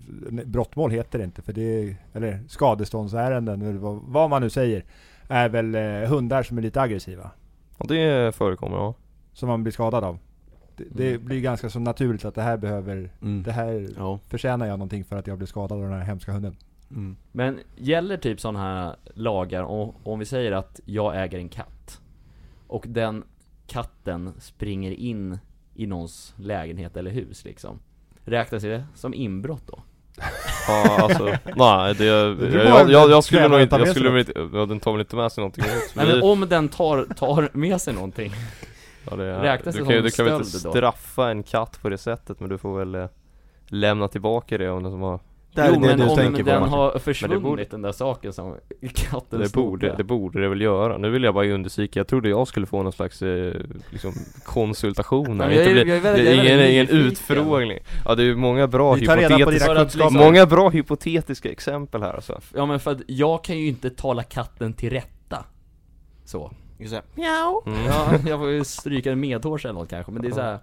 [0.45, 4.83] brottmål heter det inte för det är, eller skadeståndsärenden, eller vad, vad man nu säger,
[5.27, 7.31] är väl eh, hundar som är lite aggressiva.
[7.77, 8.93] Ja det förekommer ja
[9.33, 10.19] Som man blir skadad av.
[10.79, 11.25] Det, det Mm.
[11.25, 13.43] blir ganska så naturligt att det här behöver, mm.
[13.43, 16.31] det här Ja, förtjänar jag någonting för att jag blir skadad av den här hemska
[16.31, 16.57] hunden.
[16.91, 17.15] mm.
[17.31, 22.01] Men gäller typ sådana här lagar, och, om vi säger att jag äger en katt
[22.67, 23.23] Och den
[23.67, 25.37] katten springer in
[25.75, 27.79] i någons lägenhet eller hus liksom
[28.25, 29.79] Räknas det som inbrott då?
[30.67, 31.25] Ja alltså,
[31.55, 34.91] nej det, jag, jag, jag, jag skulle nog inte, jag skulle inte, ja den tar
[34.91, 38.31] väl inte med sig någonting ut Nej men om den tar, tar med sig någonting
[39.09, 40.71] ja, det, är- räknas det du som kan, du kan väl inte stöld då?
[40.71, 43.05] straffa en katt på det sättet men du får väl eh,
[43.67, 45.19] lämna tillbaka det om den som har
[45.53, 46.73] Det är Jo det men du om tänker på den Martin.
[46.73, 48.55] har försvunnit borde- den där saken som
[48.93, 50.97] katten det borde, det borde det väl göra.
[50.97, 53.53] Nu vill jag bara undersöka, jag trodde jag skulle få någon slags eh,
[53.89, 54.13] liksom
[54.45, 55.49] konsultation här.
[55.49, 57.79] Ja, jag Inte bli- jag är jag är ingen, ingen utfrågning.
[58.05, 60.09] Ja det är ju många bra på hypotetiska, kunskaper.
[60.17, 62.39] många bra hypotetiska exempel här alltså.
[62.55, 65.45] Ja men för att jag kan ju inte tala katten till rätta
[66.25, 67.01] Så Just det.
[67.21, 67.85] Mm.
[67.85, 70.59] Ja, jag får ju stryka en medhårs eller något kanske, men det är så här.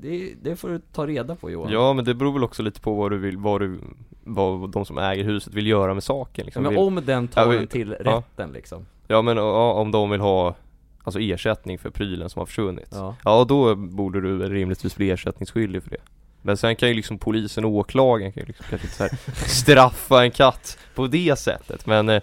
[0.00, 2.80] Det, det får du ta reda på Johan Ja men det beror väl också lite
[2.80, 3.78] på vad du vill, vad du,
[4.24, 6.62] vad de som äger huset vill göra med saken Ja, liksom.
[6.62, 8.10] men vill, om den tar Ja, vi- den till ja.
[8.16, 10.54] rätten liksom Ja men ja, om de vill ha
[11.02, 15.82] Alltså ersättning för prylen som har försvunnit Ja, Ja då borde du rimligtvis bli ersättningsskyldig
[15.82, 15.96] för det
[16.42, 19.18] Men sen kan ju liksom polisen och åklagaren kan ju liksom kanske inte så här
[19.48, 22.22] straffa en katt på det sättet Men eh,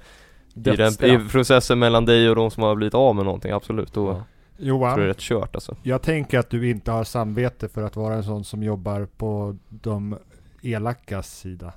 [0.56, 3.94] i, den, i processen mellan dig och de som har blivit av med någonting, absolut
[3.94, 4.14] då Ja.
[4.14, 4.26] tror jag
[4.58, 7.96] det är Johan, rätt kört alltså jag tänker att du inte har samvete för att
[7.96, 10.18] vara en sån som jobbar på de
[10.62, 11.74] elakas sida.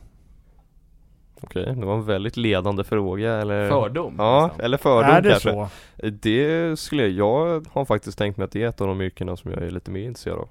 [1.41, 4.64] Okej, det var en väldigt ledande fråga eller Fördom Ja, nästan.
[4.64, 5.68] eller fördom är det kanske så?
[6.11, 7.12] Det skulle jag,
[7.49, 9.70] jag har faktiskt tänkt mig att det är ett av de yrkena som jag är
[9.70, 10.49] lite mer intresserad av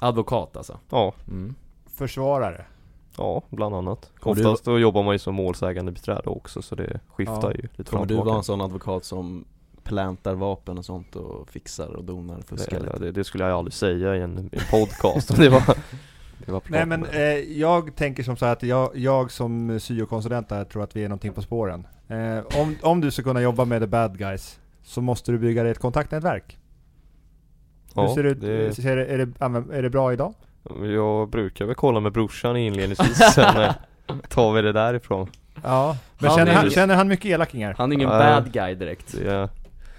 [0.00, 1.54] Advokat alltså Ja, mm.
[1.96, 2.64] Försvarare?
[3.20, 6.74] Ja bland annat Kommer du- Oftast då jobbar man ju som målsägande beträde också så
[6.74, 7.52] det skiftar Ja.
[7.52, 9.44] ju lite Kommer och du vara en sån advokat som
[9.84, 12.98] plantar vapen och sånt och fixar och donar, fuskar det, lite?
[12.98, 15.76] det, det skulle jag aldrig säga i en, i en podcast om det var
[16.46, 17.22] Det var Nej men eh,
[17.58, 21.08] jag tänker som så här att jag, jag som syokonsulent här tror att vi är
[21.08, 21.86] någonting på spåren.
[22.08, 25.62] Eh, om, om du ska kunna jobba med the bad guys så måste du bygga
[25.62, 26.58] dig ett kontaktnätverk.
[27.94, 28.40] Hur ja, ser det ut?
[28.40, 30.34] det, Ser det, är, det, är det bra idag?
[30.94, 33.72] Jag brukar väl kolla med brorsan inledningsvis sen eh,
[34.28, 35.28] tar vi det därifrån
[35.62, 35.96] Ja.
[36.18, 37.74] Men Han känner, han, känner han mycket elakingar?
[37.78, 38.18] Han är ingen Ja.
[38.18, 39.48] bad guy direkt det,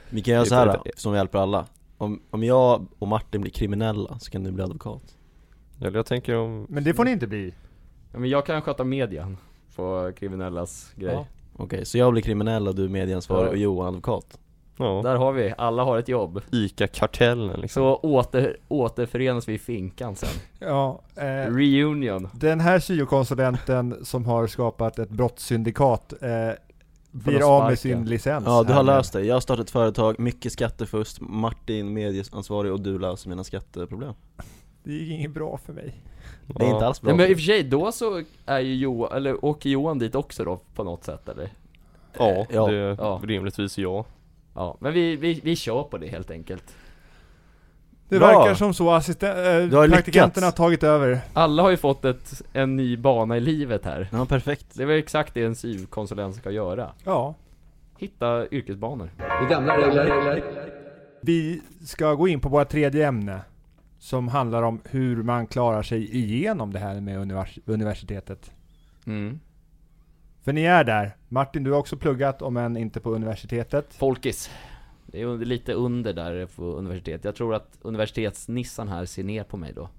[0.09, 1.65] Vi kan göra Det så här då, som hjälper alla
[1.97, 5.01] om, om jag och Martin blir kriminella så kan du bli advokat
[5.81, 7.53] Eller jag tänker om Men det får ni inte bli.
[8.11, 9.37] ja, Men jag kan sköta median
[9.75, 11.25] på kriminellas grej Ja.
[11.55, 13.49] Okej, så jag blir kriminell och du är medieansvarig Ja.
[13.51, 14.39] och Johan advokat?
[14.77, 19.59] Ja, Där har vi, alla har ett jobb ICA-kartellen liksom Så åter, återförenas vi i
[19.59, 21.01] finkan sen Ja.
[21.15, 26.29] Eh, Reunion den här syokonsulenten som har skapat ett brottssyndikat eh,
[27.11, 28.43] blir av med sin licens.
[28.47, 29.21] Ja, du har löst det.
[29.25, 34.13] Jag har startat ett företag, mycket skattefusk, Martin medieansvarig och du löser mina skatteproblem
[34.83, 35.93] Det gick inget bra för mig.
[36.47, 38.75] Det är inte alls bra Nej, men i och för sig, då så är ju
[38.75, 41.49] Johan, eller åker Johan dit också då på något sätt eller?
[42.17, 42.67] Ja, Ja.
[42.67, 43.21] det Ja.
[43.23, 44.05] rimligtvis ja
[44.55, 46.75] Ja, men vi, vi, vi kör på det helt enkelt
[48.09, 48.27] Det Bra.
[48.27, 50.57] verkar som så assisten- äh, Du har praktikanterna har lyckats.
[50.57, 51.19] tagit över.
[51.33, 54.87] Alla har ju fått ett, en ny bana i livet här Ja, perfekt Det är
[54.87, 57.35] väl exakt det en SYV-konsulent ska göra Ja.
[57.97, 59.09] Hitta yrkesbanor.
[61.21, 63.41] Vi ska gå in på vårt tredje ämne.
[63.99, 68.51] Som handlar om hur man klarar sig igenom det här med univers- universitetet.
[69.05, 69.39] mm.
[70.43, 71.15] För ni är där.
[71.29, 73.93] Martin, du har också pluggat, om än inte på universitetet.
[73.93, 74.49] Folkis
[75.05, 79.57] Det är lite under där på universitet Jag tror att universitetsnissan här ser ner på
[79.57, 79.89] mig då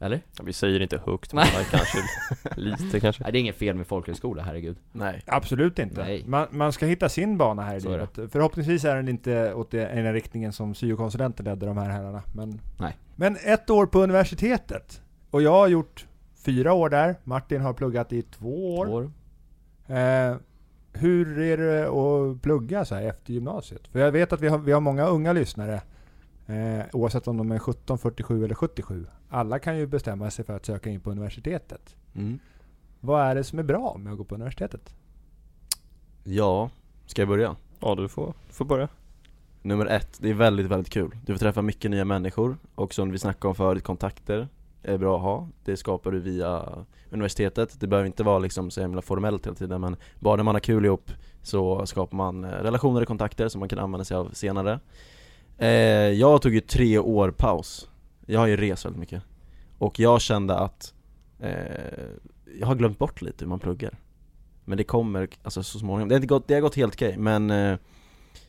[0.00, 0.20] Eller?
[0.38, 1.98] Ja, Vi säger inte högt men kanske
[2.56, 6.02] lite kanske Nej det är inget fel med folkhögskola, herregud Nej Absolut inte.
[6.04, 6.24] Nej.
[6.26, 8.18] Man, man ska hitta sin bana här i Så livet.
[8.32, 12.22] Förhoppningsvis är den inte åt det- den riktningen som syokonsulenten ledde de här herrarna.
[12.34, 12.96] Men, Nej.
[13.16, 15.02] men ett år på universitetet.
[15.30, 16.06] Och jag har gjort
[16.44, 17.16] fyra år där.
[17.24, 18.86] Martin har pluggat i två år.
[18.88, 19.10] År.
[19.88, 20.36] Eh,
[20.92, 23.88] hur är det att plugga så här efter gymnasiet?
[23.88, 25.82] För jag vet att vi har, vi har många unga lyssnare.
[26.46, 29.06] Eh, oavsett om de är 17, 47 eller 77.
[29.28, 31.96] Alla kan ju bestämma sig för att söka in på universitetet.
[32.14, 32.38] mm.
[33.00, 34.94] Vad är det som är bra med att gå på universitetet?
[36.24, 36.70] Ja,
[37.06, 37.56] ska jag börja?
[37.80, 38.88] Ja du får, du får börja
[39.62, 41.16] Nummer ett, det är väldigt, väldigt kul.
[41.26, 44.48] Du får träffa mycket nya människor och som vi snackade om förut, kontakter
[44.82, 45.48] är bra att ha.
[45.64, 46.64] Det skapar du via
[47.10, 47.80] universitetet.
[47.80, 50.60] Det behöver inte vara liksom så himla formellt hela tiden men bara när man har
[50.60, 51.10] kul ihop
[51.42, 54.80] så skapar man eh, relationer och kontakter som man kan använda sig av senare.
[55.58, 55.68] Eh,
[56.10, 57.88] jag tog ju tre år paus.
[58.26, 59.22] Jag har ju rest väldigt mycket.
[59.78, 60.94] Och jag kände att
[61.40, 61.52] eh,
[62.60, 63.98] jag har glömt bort lite hur man pluggar.
[64.64, 66.08] Men det kommer, alltså så småningom.
[66.08, 67.78] Det har, inte gått, det har gått helt okej men eh,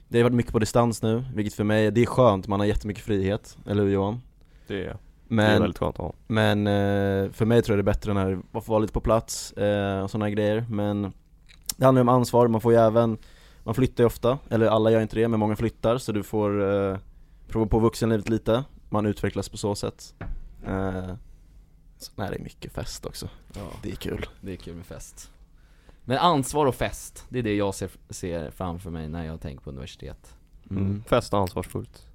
[0.07, 2.67] det har varit mycket på distans nu, vilket för mig, det är skönt, man har
[2.67, 4.21] jättemycket frihet, eller hur Johan?
[4.67, 4.97] Det är,
[5.29, 6.13] det är Men, väldigt skönt att ha.
[6.27, 9.01] men eh, för mig tror jag det är bättre när man får vara lite på
[9.01, 10.65] plats eh, och sådana grejer.
[10.69, 11.13] Men
[11.77, 13.17] det handlar ju om ansvar, man får ju även
[13.63, 15.97] Man flyttar ju ofta, eller alla gör inte det, men många flyttar.
[15.97, 16.97] Så du får eh,
[17.47, 18.63] prova på vuxenlivet lite.
[18.89, 20.15] Man utvecklas på så sätt.
[20.65, 21.13] Eh,
[21.97, 24.25] så, Nej det är mycket fest också, Ja, det är kul.
[24.41, 25.31] Det är kul med fest.
[26.05, 29.63] Men ansvar och fest, det är det jag ser, ser framför mig när jag tänker
[29.63, 30.35] på universitet.
[30.69, 30.83] Mm.
[30.83, 31.03] mm.
[31.03, 32.08] Festa ansvarsfullt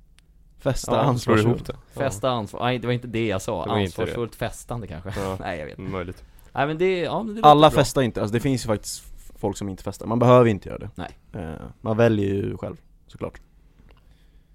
[0.64, 2.00] Festa, slår ansvarsfullt ihop det.
[2.00, 5.12] Festa, ansvar, nej det var inte det jag sa, Det var inte ansvarsfullt festande kanske.
[5.20, 5.36] Ja.
[5.40, 6.24] Nej jag vet Ja, möjligt.
[6.52, 7.78] Nej men det, ja men det Alla bra.
[7.80, 9.04] festar inte, alltså det finns ju faktiskt
[9.38, 10.90] folk som inte festar, man behöver inte göra det.
[10.94, 11.08] Nej.
[11.32, 13.40] eh, Man väljer ju själv, såklart.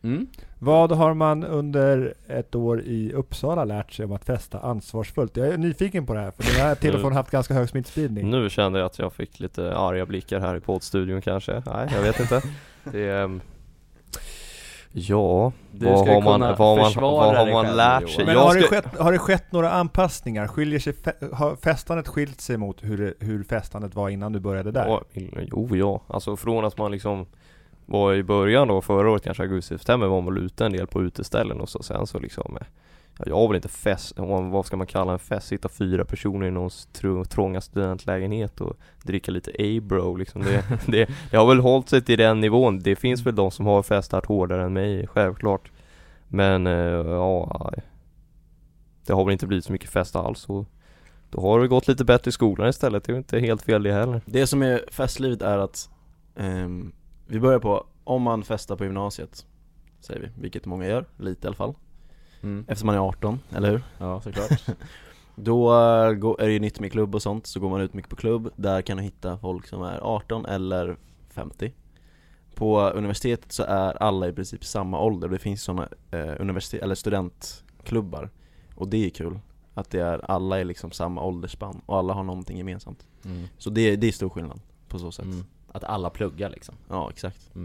[0.04, 0.28] Mm.
[0.60, 5.38] Vad har man under ett år i Uppsala lärt sig om att festa ansvarsfullt?
[5.38, 7.70] Jag är nyfiken på det här, för det har till och från haft ganska hög
[7.70, 8.30] smittspridning.
[8.32, 11.64] Nu kände jag att jag fick lite arga blickar här i poddstudion kanske.
[11.66, 12.42] Nej jag vet inte.
[12.84, 13.42] Det är ehm,
[14.92, 18.26] Ja, Du vad har man, kunna vad man, vad har man lärt sig?
[18.26, 20.48] Men har, det ska- skett, har det skett några anpassningar?
[20.48, 24.40] Skiljer sig fe- har festandet skilt sig mot hur, det- hur festandet var innan du
[24.40, 24.88] började där?
[24.88, 25.02] Ja,
[25.52, 27.26] jo ja, alltså från att man liksom
[27.86, 30.88] var i början då förra året kanske augusti, september var man väl ute en del
[30.88, 32.68] på uteställen och så sen så liksom eh,
[33.26, 34.14] Jag väl inte fest,
[34.52, 35.48] vad ska man kalla en fest?
[35.48, 40.42] Sitta fyra personer i någon tr- trånga studentlägenhet och dricka lite A-bro liksom.
[40.42, 42.80] Det, det, det har väl hållit sig till den nivån.
[42.80, 45.72] Det finns väl de som har festat hårdare än mig, självklart.
[46.28, 47.72] Men eh, ja
[49.06, 50.50] Det har väl inte blivit så mycket fest alls.
[50.50, 50.66] Och
[51.30, 53.94] Då har det gått lite bättre i skolan istället, det är inte helt fel det
[53.94, 54.22] heller.
[54.26, 55.90] Det som är festlivet är att
[56.36, 56.92] ehm,
[57.28, 59.46] Vi börjar på, om man festar på gymnasiet
[60.00, 61.76] Säger vi, vilket många gör, lite i alla fall
[62.44, 62.66] Mm.
[62.68, 63.84] Eftersom man är 18, eller hur?
[63.98, 64.66] Ja såklart.
[65.36, 66.08] Då eh,
[66.40, 68.50] är det ju nytt med klubb och sånt, så går man ut mycket på klubb.
[68.56, 70.98] Där kan du hitta folk som är 18 eller
[71.30, 71.74] 50
[72.56, 76.96] På universitetet så är alla i princip samma ålder, det finns sådana eh, universitet, eller
[76.96, 78.30] studentklubbar.
[78.76, 79.40] Och det är kul
[79.74, 83.06] Att det är, alla är liksom samma åldersspann och alla har någonting gemensamt.
[83.26, 83.48] Mm.
[83.58, 85.26] Så det, det är stor skillnad på så sätt.
[85.26, 85.46] Mm.
[85.72, 86.76] Att alla pluggar liksom.
[86.90, 87.56] Ja exakt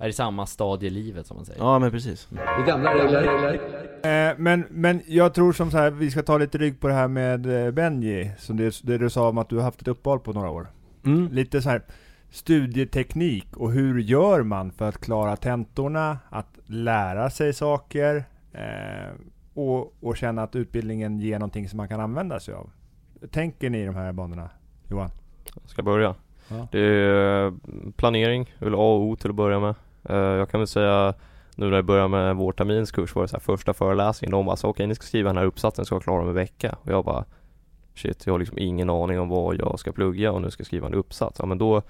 [0.00, 1.60] Är det samma stadie i livet som man säger?
[1.60, 3.54] Ja men precis Det gamla regler.
[4.02, 6.94] Eh, men, men jag tror som så här, vi ska ta lite rygg på det
[6.94, 9.88] här med eh, Benji, som det, det du sa om att du har haft ett
[9.88, 10.66] uppehåll på några år.
[11.04, 11.28] mm.
[11.32, 11.82] Lite så här
[12.30, 19.12] studieteknik och hur gör man för att klara tentorna, att lära sig saker eh,
[19.54, 22.70] och, och känna att utbildningen ger någonting som man kan använda sig av.
[23.30, 24.50] Tänker ni i de här banorna,
[24.90, 25.10] Johan?
[25.64, 26.14] Ska jag börja?
[26.48, 26.68] Ja.
[26.72, 27.52] Det är eh,
[27.96, 29.74] planering, väl A och O till att börja med
[30.08, 31.14] Eh, jag kan väl säga
[31.54, 34.68] nu när jag började med vårterminskurs var det så här första föreläsningen, de bara okej
[34.68, 37.04] okej ni ska skriva den här uppsatsen, ska vara klar om en vecka och jag
[37.04, 37.24] bara
[37.94, 40.66] Shit, jag har liksom ingen aning om vad jag ska plugga och nu ska jag
[40.66, 41.38] skriva en uppsats.
[41.38, 41.82] Ja men då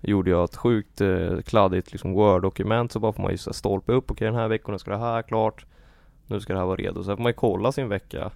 [0.00, 3.54] gjorde jag ett sjukt eh, kladdigt liksom word-dokument så bara får man ju så här
[3.54, 5.66] stolpa upp, okej den här veckan ska det här klart
[6.26, 7.04] Nu ska det här vara redo.
[7.04, 8.30] Sen får man ju kolla sin vecka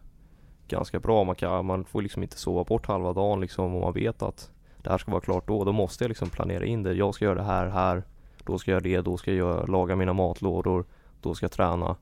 [0.69, 1.25] ganska bra.
[1.25, 4.51] Man, kan, man får liksom inte sova bort halva dagen liksom om man vet att
[4.83, 5.65] det här ska vara klart då.
[5.65, 6.93] Då måste jag liksom planera in det.
[6.93, 8.03] Jag ska göra det här, här.
[8.47, 10.85] Då ska jag göra det, då ska jag laga mina matlådor.
[11.21, 11.97] Då ska jag träna.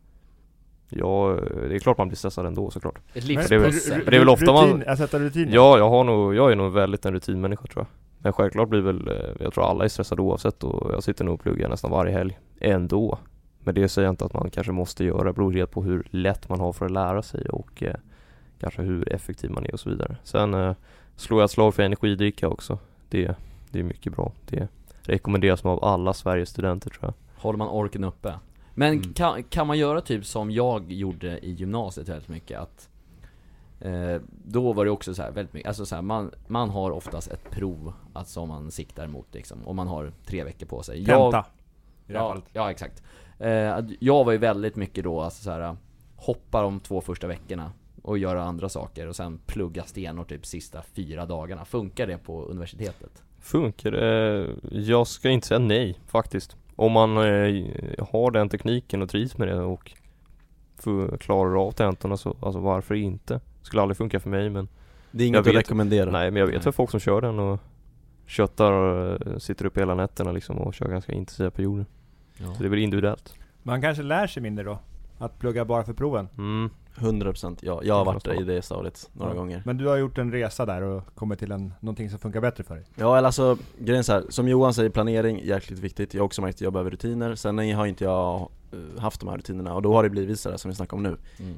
[0.89, 1.39] Ja,
[1.69, 2.97] det är klart man blir stressad ändå såklart.
[2.97, 3.97] Ett det livspussel.
[3.97, 5.55] men det är väl ofta man- rutin, Att sätta rutiner?
[5.55, 7.87] Ja, jag har nog, jag är nog väldigt en rutinmänniska tror jag.
[8.19, 11.35] Men självklart blir väl, eh, jag tror alla är stressade oavsett och jag sitter nog
[11.35, 13.19] och pluggar nästan varje helg ändå.
[13.59, 16.07] Men det säger jag inte att man kanske måste göra, det beror helt på hur
[16.11, 17.95] lätt man har för att lära sig och eh,
[18.61, 20.17] kanske hur effektiv man är och så vidare.
[20.25, 20.75] Sen eh,
[21.17, 22.79] slår jag ett slag för energidricka också.
[23.09, 23.35] Det,
[23.71, 24.33] det är mycket bra.
[24.51, 24.69] Det
[25.03, 27.43] rekommenderas av alla Sveriges studenter tror jag.
[27.43, 28.35] Håller man orken uppe.
[28.75, 29.13] Men Mm.
[29.13, 32.89] kan, kan man göra typ som jag gjorde i gymnasiet väldigt mycket att
[33.81, 36.91] eh, Då var det också så här väldigt mycket, alltså så här, man, man har
[36.91, 40.83] oftast ett prov att, som man siktar mot liksom, och man har tre veckor på
[40.83, 41.05] sig.
[41.05, 41.45] Tenta.
[42.07, 42.45] I det här ja, fallet.
[42.53, 43.03] ja, exakt.
[43.39, 45.77] Eh, jag var ju väldigt mycket då, alltså så här,
[46.17, 47.73] hoppa de två första veckorna
[48.03, 51.65] och göra andra saker och sen plugga stenhårt typ sista fyra dagarna.
[51.65, 53.23] Funkar det på universitetet?
[53.43, 54.49] Funkar det?
[54.71, 56.57] Jag ska inte säga nej faktiskt.
[56.77, 57.65] Om man eh,
[58.13, 59.93] har den tekniken och trivs med det och
[60.79, 63.41] får- klarar av tentorna så, alltså varför inte?
[63.63, 64.69] Skulle aldrig funka för mig men
[65.11, 66.11] Det är Jag inget att rekommendera.
[66.11, 67.59] Nej men jag vet för folk som kör den och
[68.27, 71.87] köttar och eh, sitter upp hela nätterna liksom och kör ganska intensiva perioder.
[72.37, 72.55] Ja.
[72.55, 73.35] Så det är väl individuellt.
[73.63, 74.79] Man kanske lär sig mindre då?
[75.23, 76.29] Att plugga bara för proven?
[76.39, 76.71] Mm.
[76.95, 79.37] 100% ja, jag har varit i det stadiet några Ja.
[79.39, 79.63] gånger.
[79.67, 82.65] Men du har gjort en resa där och kommit till en, någonting som funkar bättre
[82.65, 82.85] för dig?
[82.95, 86.15] Ja eller alltså, grejen är så här, som Johan säger, planering jäkligt viktigt.
[86.15, 89.29] Jag har också märkt att jag behöver rutiner, sen har inte jag eh, haft de
[89.29, 89.75] här rutinerna.
[89.75, 91.17] Och då har det blivit sådär som vi snackar om nu.
[91.39, 91.55] Mm.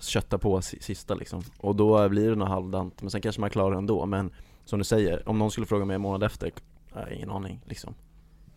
[0.00, 3.50] Kötta på si- sista liksom, och då blir det nog halvdant, men sen kanske man
[3.50, 4.06] klarar det ändå.
[4.06, 4.30] Men
[4.64, 6.52] som du säger, om någon skulle fråga mig en månad efter,
[6.94, 7.94] jag har ingen aning liksom.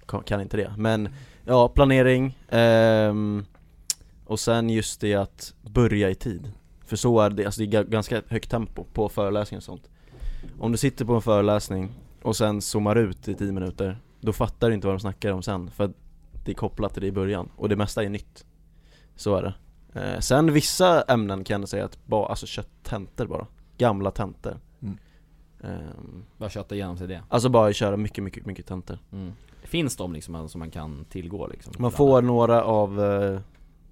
[0.06, 1.10] Kan, kan inte det, men
[1.46, 3.46] ja, planering ehm,
[4.32, 6.52] Och sen just det att börja i tid.
[6.86, 9.90] För så är det, alltså det är ga- ganska högt tempo på föreläsningar och sånt.
[10.60, 14.68] Om du sitter på en föreläsning och sen zoomar ut i 10 minuter Då fattar
[14.70, 15.92] du inte vad de snackar om sen för att
[16.46, 17.50] det är kopplat till det i början.
[17.56, 18.46] Och det mesta är nytt.
[19.16, 19.54] Så är det.
[20.02, 23.48] Eh, Sen vissa ämnen kan jag säga att bara, alltså kött tentor bara.
[23.78, 24.58] Gamla tentor.
[24.82, 24.98] Mm.
[25.64, 27.24] Ehm, Bara kötta igenom sig det.
[27.30, 28.98] Alltså bara köra mycket, mycket, mycket tentor.
[29.12, 29.32] Mm.
[29.64, 31.74] Finns de liksom som man kan tillgå liksom?
[31.80, 33.40] Man får några av, eh,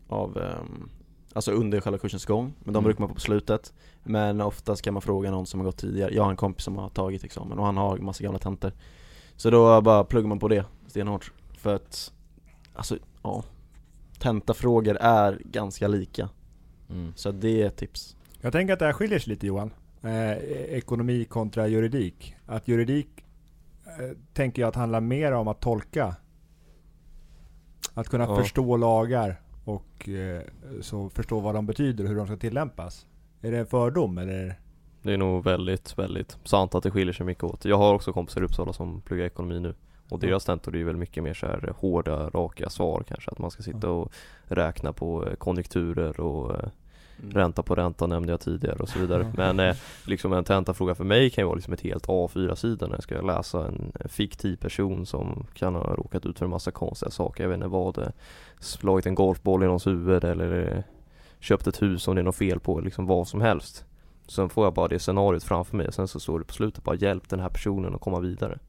[0.10, 0.90] av ehm,
[1.34, 2.84] Alltså under själva kursens gång, men de Mm.
[2.84, 6.14] brukar man få på slutet Men oftast kan man fråga någon som har gått tidigare
[6.14, 8.72] Jag har en kompis som har tagit examen och han har massa gamla tentor
[9.36, 12.14] Så då bara pluggar man på det stenhårt För att,
[12.74, 13.44] alltså ja
[14.20, 16.30] Tentafrågor är ganska lika
[16.90, 17.14] Mm.
[17.16, 19.74] Så det är ett tips Jag tänker att det här skiljer sig lite Johan.
[20.04, 20.32] Eh,
[20.78, 22.36] ekonomi kontra juridik.
[22.46, 23.08] Att juridik
[23.86, 26.16] eh, tänker jag att handlar mer om att tolka.
[27.94, 28.36] Att kunna Ja.
[28.36, 30.42] förstå lagar och eh,
[30.82, 33.08] så förstå vad de betyder och hur de ska tillämpas.
[33.42, 34.60] Är det en fördom eller?
[35.02, 37.66] Det är nog väldigt, väldigt sant att det skiljer sig mycket åt.
[37.66, 39.76] Jag har också kompisar i Uppsala som pluggar ekonomi nu.
[40.10, 43.32] Och deras tentor är väl mycket mer så här hårda, raka svar kanske.
[43.32, 44.14] Att man ska sitta och
[44.44, 46.72] räkna på eh, konjunkturer och
[47.24, 49.34] eh, ränta på ränta nämnde jag tidigare och så vidare.
[49.36, 52.96] Men eh, liksom en tentafråga för mig kan ju vara liksom ett helt A4-sida när
[52.96, 56.72] jag ska läsa en en fiktiv person som kan ha råkat ut för en massa
[56.72, 57.44] konstiga saker.
[57.44, 58.12] Jag vet inte vad det
[58.60, 60.84] slagit en golfboll i någons huvud eller eh,
[61.40, 63.86] köpt ett hus om det är något fel på, liksom vad som helst.
[64.28, 66.84] Sen får jag bara det scenariot framför mig och sen så står det på slutet
[66.84, 68.60] bara hjälp den här personen att komma vidare.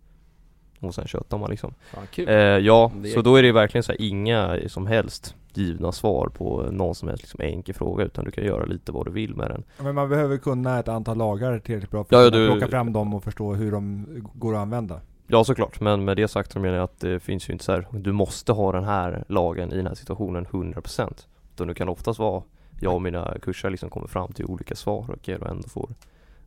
[0.80, 1.74] Och sen köttar man liksom.
[1.90, 2.06] Fan.
[2.16, 6.62] Eh, ja, så då är det verkligen så här, inga som helst givna svar på
[6.70, 9.50] någon som helst liksom enkel fråga utan du kan göra lite vad du vill med
[9.50, 9.64] den.
[9.84, 12.92] Men man behöver kunna ett antal lagar tillräckligt bra för Ja, att du- plocka fram
[12.92, 15.00] dem och förstå hur de går att använda.
[15.26, 17.72] Ja såklart, men med det sagt så menar jag att det finns ju inte så
[17.72, 21.88] här, du måste ha den här lagen i den här situationen 100% Utan du kan
[21.88, 22.42] oftast vara,
[22.80, 25.90] jag och mina kurser liksom kommer fram till olika svar och ändå får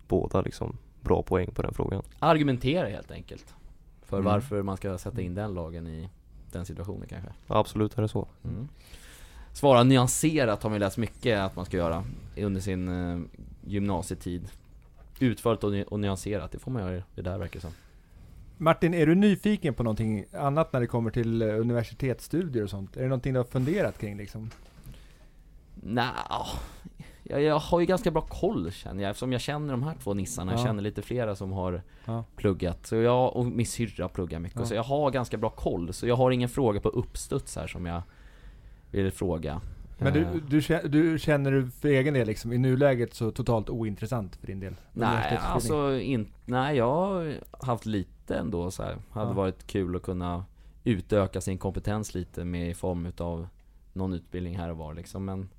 [0.07, 2.01] båda liksom bra poäng på den frågan.
[2.19, 3.53] Argumentera helt enkelt.
[4.05, 4.31] För Mm.
[4.33, 6.09] varför man ska sätta in den lagen i
[6.53, 7.29] den situationen kanske.
[7.47, 8.27] Absolut är det så.
[8.43, 8.67] Mm.
[9.53, 12.03] Svara nyanserat har man läst mycket att man ska göra
[12.37, 13.19] under sin eh,
[13.65, 14.49] gymnasietid.
[15.19, 17.71] Utförligt och, ny- och nyanserat, det får man göra det där verkar det som.
[18.57, 22.97] Martin, är du nyfiken på någonting annat när det kommer till eh, universitetsstudier och sånt?
[22.97, 24.49] Är det någonting du har funderat kring liksom?
[25.75, 26.05] Nej,
[27.23, 30.13] jag, jag har ju ganska bra koll känner jag eftersom jag känner de här två
[30.13, 30.51] nissarna.
[30.51, 30.65] Jag Ja.
[30.65, 32.23] känner lite flera som har Ja.
[32.35, 32.85] pluggat.
[32.85, 34.59] Så jag, och min syrra pluggar mycket.
[34.59, 34.65] Ja.
[34.65, 35.93] Så jag har ganska bra koll.
[35.93, 38.01] Så jag har ingen fråga på uppstuds här som jag
[38.91, 39.61] vill fråga.
[39.97, 40.59] Men du, Eh, du,
[40.89, 44.75] du känner du för egen del liksom, i nuläget så totalt ointressant för din del?
[44.93, 48.97] Nej, alltså in, nej jag har haft lite ändå så här.
[49.11, 49.33] Hade Ja.
[49.33, 50.45] varit kul att kunna
[50.83, 53.47] utöka sin kompetens lite med i form utav
[53.93, 55.25] någon utbildning här och var liksom.
[55.25, 55.49] Men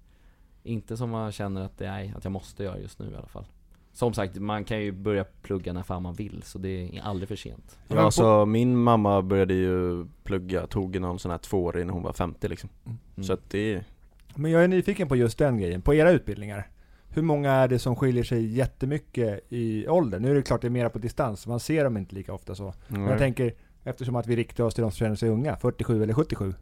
[0.67, 3.27] Inte som man känner att, det är, att jag måste göra just nu i alla
[3.27, 3.45] fall
[3.93, 7.29] Som sagt, man kan ju börja plugga när fan man vill, så det är aldrig
[7.29, 11.93] för sent Ja, alltså min mamma började ju plugga, tog någon sån här tvåårig när
[11.93, 12.71] hon var 50 liksom
[13.17, 13.25] Mm.
[13.25, 13.85] Så att det
[14.35, 16.69] Men jag är nyfiken på just den grejen, på era utbildningar.
[17.09, 20.21] Hur många är det som skiljer sig jättemycket i ålder?
[20.21, 22.55] Nu är det klart det är mera på distans, man ser dem inte lika ofta
[22.55, 22.75] så.
[22.89, 23.55] Men jag tänker,
[23.85, 26.55] eftersom att vi riktar oss till de som känner sig unga, 47 eller 77.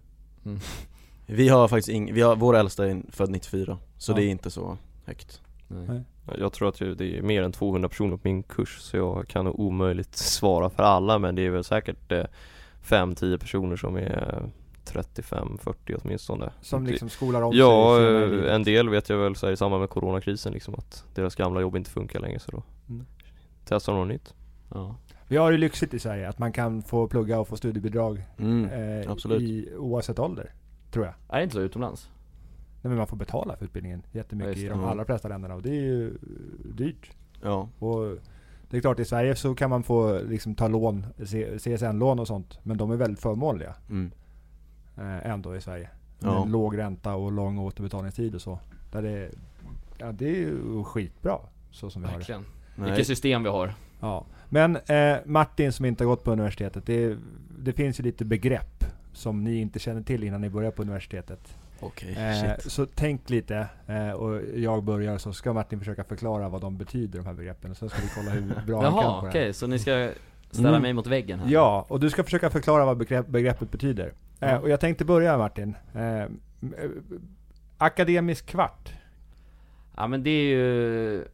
[1.33, 4.17] Vi har faktiskt ing, vi har, vår äldsta är född 94, så Ja.
[4.17, 6.03] det är inte så högt Nej.
[6.39, 9.45] Jag tror att det är mer än 200 personer på min kurs så jag kan
[9.45, 12.25] nog omöjligt svara för alla men det är väl säkert eh,
[12.85, 14.43] 5-10 personer som är
[14.87, 19.37] 35-40 åtminstone Som liksom skolar om Ja, sig i eh, en del vet jag väl
[19.37, 22.51] så här, i samband med coronakrisen liksom att deras gamla jobb inte funkar längre så
[22.51, 23.07] då Mm.
[23.65, 24.35] testar de något nytt
[24.75, 24.97] Ja.
[25.29, 28.65] Vi har det lyxigt i Sverige, att man kan få plugga och få studiebidrag mm.
[29.03, 29.43] eh, absolut.
[29.43, 30.53] i, oavsett ålder.
[30.93, 31.15] Tror jag.
[31.29, 32.11] Är det inte så utomlands?
[32.83, 34.85] Nej, men man får betala för utbildningen jättemycket Ja, i de Mm.
[34.91, 36.19] allra flesta länderna och det är ju
[36.75, 37.11] dyrt.
[37.43, 38.19] Ja, Och
[38.71, 41.07] det är klart i Sverige så kan man få liksom ta lån,
[41.59, 44.13] CSN-lån och sånt, men de är väldigt förmånliga mm.
[44.97, 45.89] eh, ändå i Sverige.
[46.19, 46.41] Ja.
[46.45, 48.59] Med låg ränta och lång återbetalningstid och så.
[48.93, 49.31] Där det,
[49.99, 51.39] ja, det är ju skitbra
[51.71, 52.19] så som vi har det.
[52.19, 52.45] Verkligen
[52.77, 52.91] Nej.
[52.91, 54.25] Vilket system vi har Ja.
[54.49, 57.17] Men eh, Martin som inte har gått på universitetet, det,
[57.59, 58.82] det finns ju lite begrepp
[59.13, 61.57] som ni inte känner till innan ni börjar på universitetet.
[61.81, 66.61] Okej, Eh, så tänk lite, eh, och jag börjar så ska Martin försöka förklara vad
[66.61, 67.71] de betyder de här begreppen.
[67.71, 69.53] Och sen ska vi kolla hur bra han kan Jaha, okej, här.
[69.53, 70.11] så ni ska
[70.51, 70.83] ställa Mm.
[70.83, 71.51] mig mot väggen här?
[71.51, 74.13] Ja, och du ska försöka förklara vad begrepp, begreppet betyder.
[74.41, 75.75] Eh, och jag tänkte börja Martin.
[75.95, 76.29] Eh, eh,
[77.79, 78.93] akademisk kvart.
[79.97, 81.25] Ja men det är ju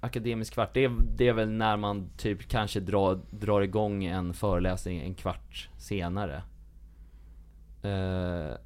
[0.00, 4.34] Akademisk kvart, det är, det är väl när man typ kanske drar, drar igång en
[4.34, 6.42] föreläsning en kvart senare
[7.82, 8.56] Eh,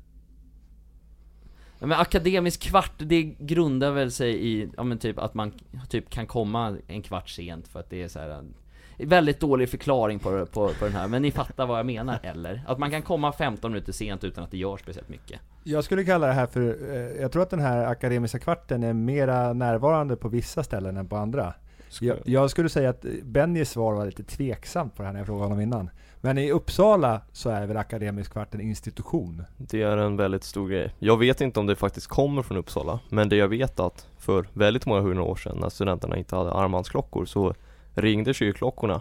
[1.78, 5.52] men akademisk kvart, det grundar väl sig i, ja men typ att man
[5.88, 8.54] typ kan komma en kvart sent för att det är så här en
[8.98, 12.64] Väldigt dålig förklaring på, på, på den här, men ni fattar vad jag menar eller?
[12.66, 16.04] Att man kan komma 15 minuter sent utan att det gör speciellt mycket Jag skulle
[16.04, 16.60] kalla det här för,
[16.94, 21.08] eh, jag tror att den här akademiska kvarten är mera närvarande på vissa ställen än
[21.08, 21.54] på andra.
[22.00, 25.26] Jag, jag skulle säga att Bennys svar var lite tveksamt på det här när jag
[25.26, 25.90] frågade honom innan.
[26.20, 29.42] Men i Uppsala så är väl akademisk kvart en institution?
[29.56, 30.94] Det är en väldigt stor grej.
[30.98, 34.48] Jag vet inte om det faktiskt kommer från Uppsala, men det jag vet att för
[34.52, 37.54] väldigt många hundra år sedan när studenterna inte hade armbandsklockor så
[37.94, 39.00] ringde kyrkklockorna.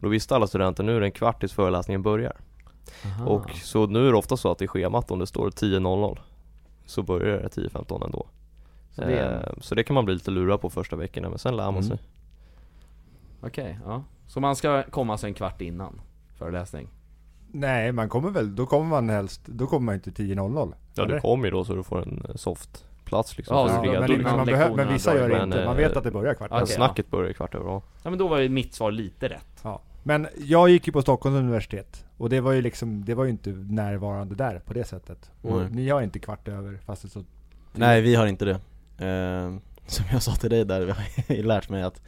[0.00, 2.36] Då visste alla studenter nu är det en kvart tills föreläsningen börjar.
[3.04, 3.24] Aha.
[3.26, 6.18] Och så nu är det ofta så att i schemat om det står 10.00
[6.86, 8.26] så börjar det 10.15 ändå.
[8.92, 11.38] Så det är, Eh, så det kan man bli lite lurad på första veckorna men
[11.38, 11.82] sen lär man Mm.
[11.88, 11.98] sig.
[13.42, 16.00] okej, ja Så man ska komma alltså en kvart innan
[16.36, 16.88] föreläsning?
[17.52, 20.74] Nej, man kommer väl, då kommer man helst, då kommer man inte 10.00.
[20.94, 21.14] Ja Eller?
[21.14, 23.56] du kommer ju då så du får en eh, soft plats liksom.
[23.56, 25.56] Ja, så är men, men, man behöver, men vissa gör det inte.
[25.56, 26.50] Man Men, vet eh, att det börjar kvart.
[26.50, 26.60] okej.
[26.60, 27.82] Men snacket börjar kvart över ja.
[28.02, 29.80] Ja men då var ju mitt svar lite rätt Ja.
[30.02, 33.30] Men jag gick ju på Stockholms universitet och det var ju liksom, det var ju
[33.30, 35.30] inte närvarande där på det sättet.
[35.42, 35.70] Och Nej.
[35.70, 37.24] ni har inte kvart över fast det står
[37.72, 38.60] Nej vi har inte det
[39.06, 39.56] eh,
[39.86, 40.80] Som jag sa till dig där,
[41.28, 42.02] vi har lärt mig att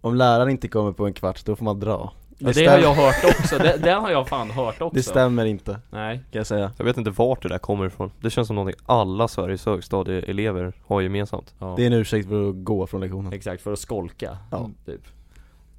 [0.00, 2.78] Om läraren inte kommer på en kvart, då får man dra Ja, det, stäm- har
[2.78, 6.38] jag hört också, det, det har jag fan hört också Det stämmer inte, Nej, kan
[6.40, 8.10] jag säga Jag vet inte vart det där kommer ifrån.
[8.20, 11.54] Det känns som någonting alla Sveriges högstadieelever har gemensamt.
[11.58, 11.74] ja.
[11.76, 14.70] Det är en ursäkt för att gå från lektionen exakt, för att skolka, Ja.
[14.86, 15.00] typ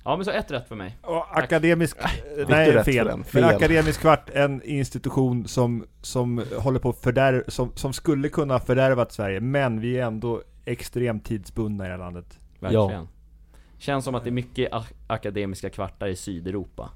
[0.08, 1.98] Ja men så ett rätt för mig Och akademisk,
[2.38, 2.84] du nej fel.
[2.84, 3.18] för den?
[3.18, 3.44] Men Fel.
[3.44, 9.12] akademisk kvart, en institution som, som håller på att fördärva, som, som skulle kunna fördärvat
[9.12, 12.40] Sverige, men vi är ändå extremt tidsbundna i det här landet.
[12.60, 13.08] Verkligen
[13.78, 16.90] Känns som att det är mycket ak- akademiska kvartar i Sydeuropa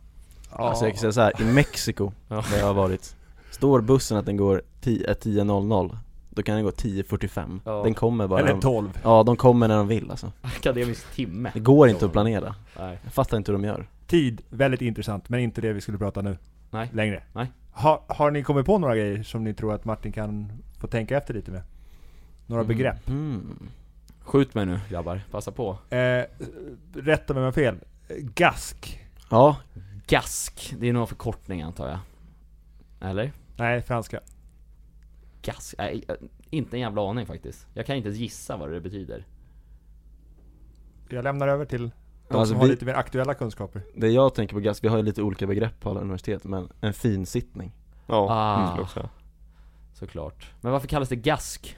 [0.51, 2.43] Alltså jag kan säga så här, i Mexiko, Ja.
[2.51, 3.15] där jag har varit
[3.51, 5.97] Står bussen att den går 10 eh, 10.00
[6.29, 7.83] Då kan den gå 10.45 Ja.
[7.83, 8.99] Den kommer bara Eller de, 12.
[9.03, 12.99] Ja, de kommer när de vill alltså Akademisk timme Det går inte att planera Nej,
[13.03, 16.21] Jag fattar inte hur de gör Tid, väldigt intressant, men inte det vi skulle prata
[16.21, 16.37] nu.
[16.71, 16.89] Nej.
[16.93, 17.23] Längre.
[17.33, 17.47] Nej.
[17.71, 21.17] Ha, har ni kommit på några grejer som ni tror att Martin kan få tänka
[21.17, 21.61] efter lite med?
[22.47, 23.07] Några begrepp?
[23.09, 23.69] mm.
[24.29, 26.23] Skjut mig nu grabbar, passa på Eh,
[26.93, 27.77] rätta mig om jag har fel.
[28.19, 28.99] Gask.
[29.31, 29.57] Ja,
[30.07, 31.99] Gask, det är nog en förkortning antar jag
[33.09, 33.31] Eller?
[33.57, 34.19] Nej, franska.
[35.41, 35.75] Gask?
[35.77, 36.15] Nej, eh,
[36.49, 39.25] inte en jävla aning faktiskt Jag kan inte ens gissa vad det betyder
[41.09, 41.91] Jag lämnar över till
[42.27, 43.81] de Alltså, som har vi- lite mer aktuella kunskaper.
[43.95, 46.69] det jag tänker på GAS, vi har ju lite olika begrepp på alla universitet men
[46.81, 47.71] en finsittning
[48.07, 48.87] Ja, Ah.
[48.87, 49.09] säga.
[49.93, 51.77] Såklart Men varför kallas det gask?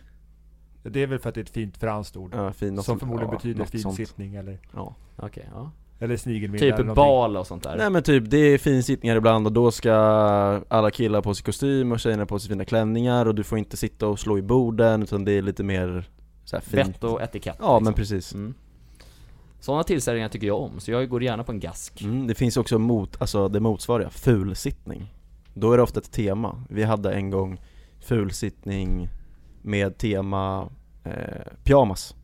[0.84, 2.34] Det är väl för att det är ett fint franskt ord.
[2.36, 4.96] Ja, fin, som sånt- förmodligen ja, betyder finsittning eller, Ja.
[5.16, 5.72] Okej, ja
[6.02, 9.48] eller snigelmiddag Typ eller bal och sånt där Nej men typ, det är finsittningar ibland
[9.48, 9.94] och då ska
[10.68, 13.78] alla killar på sig kostym och tjejerna på sig fina klänningar och du får inte
[13.78, 16.10] sitta och slå i borden utan det är lite mer
[16.46, 16.88] så här fint.
[16.90, 17.84] Vett och etikett Ja liksom.
[17.84, 18.34] men precis.
[18.34, 18.54] mm.
[19.60, 22.58] Sådana tillställningar tycker jag om, så jag går gärna på en gask Mm, det finns
[22.58, 25.14] också mot, alltså det motsvariga, fulsittning.
[25.54, 26.64] Då är det ofta ett tema.
[26.70, 27.62] Vi hade en gång
[28.00, 29.10] fulsittning
[29.62, 30.70] med tema
[31.04, 31.14] eh,
[31.64, 32.16] pyjamas.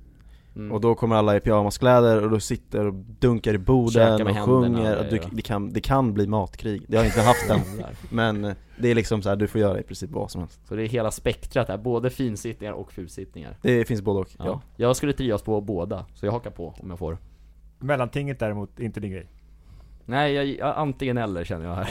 [0.55, 0.71] mm.
[0.71, 4.97] Och då kommer alla i pyjamaskläder och då sitter och dunkar i borden och sjunger.
[4.97, 7.85] och du, det, kan, det kan bli matkrig, det har jag inte haft än.
[8.09, 10.67] Men eh, det är liksom så här, du får göra i princip vad som helst.
[10.67, 14.45] Så det är hela spektrat här, både finsittningar och fulsittningar Det finns både och, ja.
[14.45, 14.61] ja.
[14.75, 17.17] Jag skulle trivas på båda, så jag hakar på om jag får
[17.79, 19.27] Mellantinget däremot, inte din grej.
[20.05, 21.89] Nej, jag, jag, antingen eller känner jag här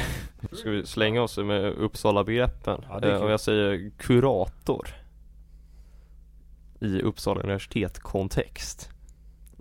[0.53, 2.84] Ska vi slänga oss med Uppsala-begreppen?
[2.88, 4.88] Ja, eh, om jag säger kurator
[6.81, 8.91] i Uppsala universitet-kontext.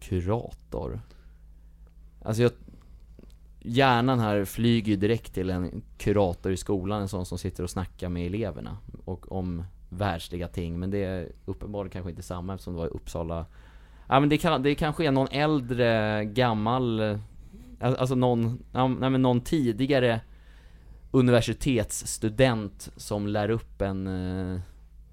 [0.01, 1.01] Kurator.
[2.21, 2.51] Alltså jag
[3.67, 7.69] Hjärnan här flyger ju direkt till en kurator i skolan, en sån som sitter och
[7.69, 12.73] snackar med eleverna och om världsliga ting, men det är uppenbarligen kanske inte samma eftersom
[12.73, 13.45] det var i Uppsala.
[14.07, 17.19] Ja men det, kan, det kanske är någon äldre, gammal, eh,
[17.79, 20.21] alltså någon, nej, men någon tidigare
[21.11, 24.61] universitetsstudent som lär upp en, eh,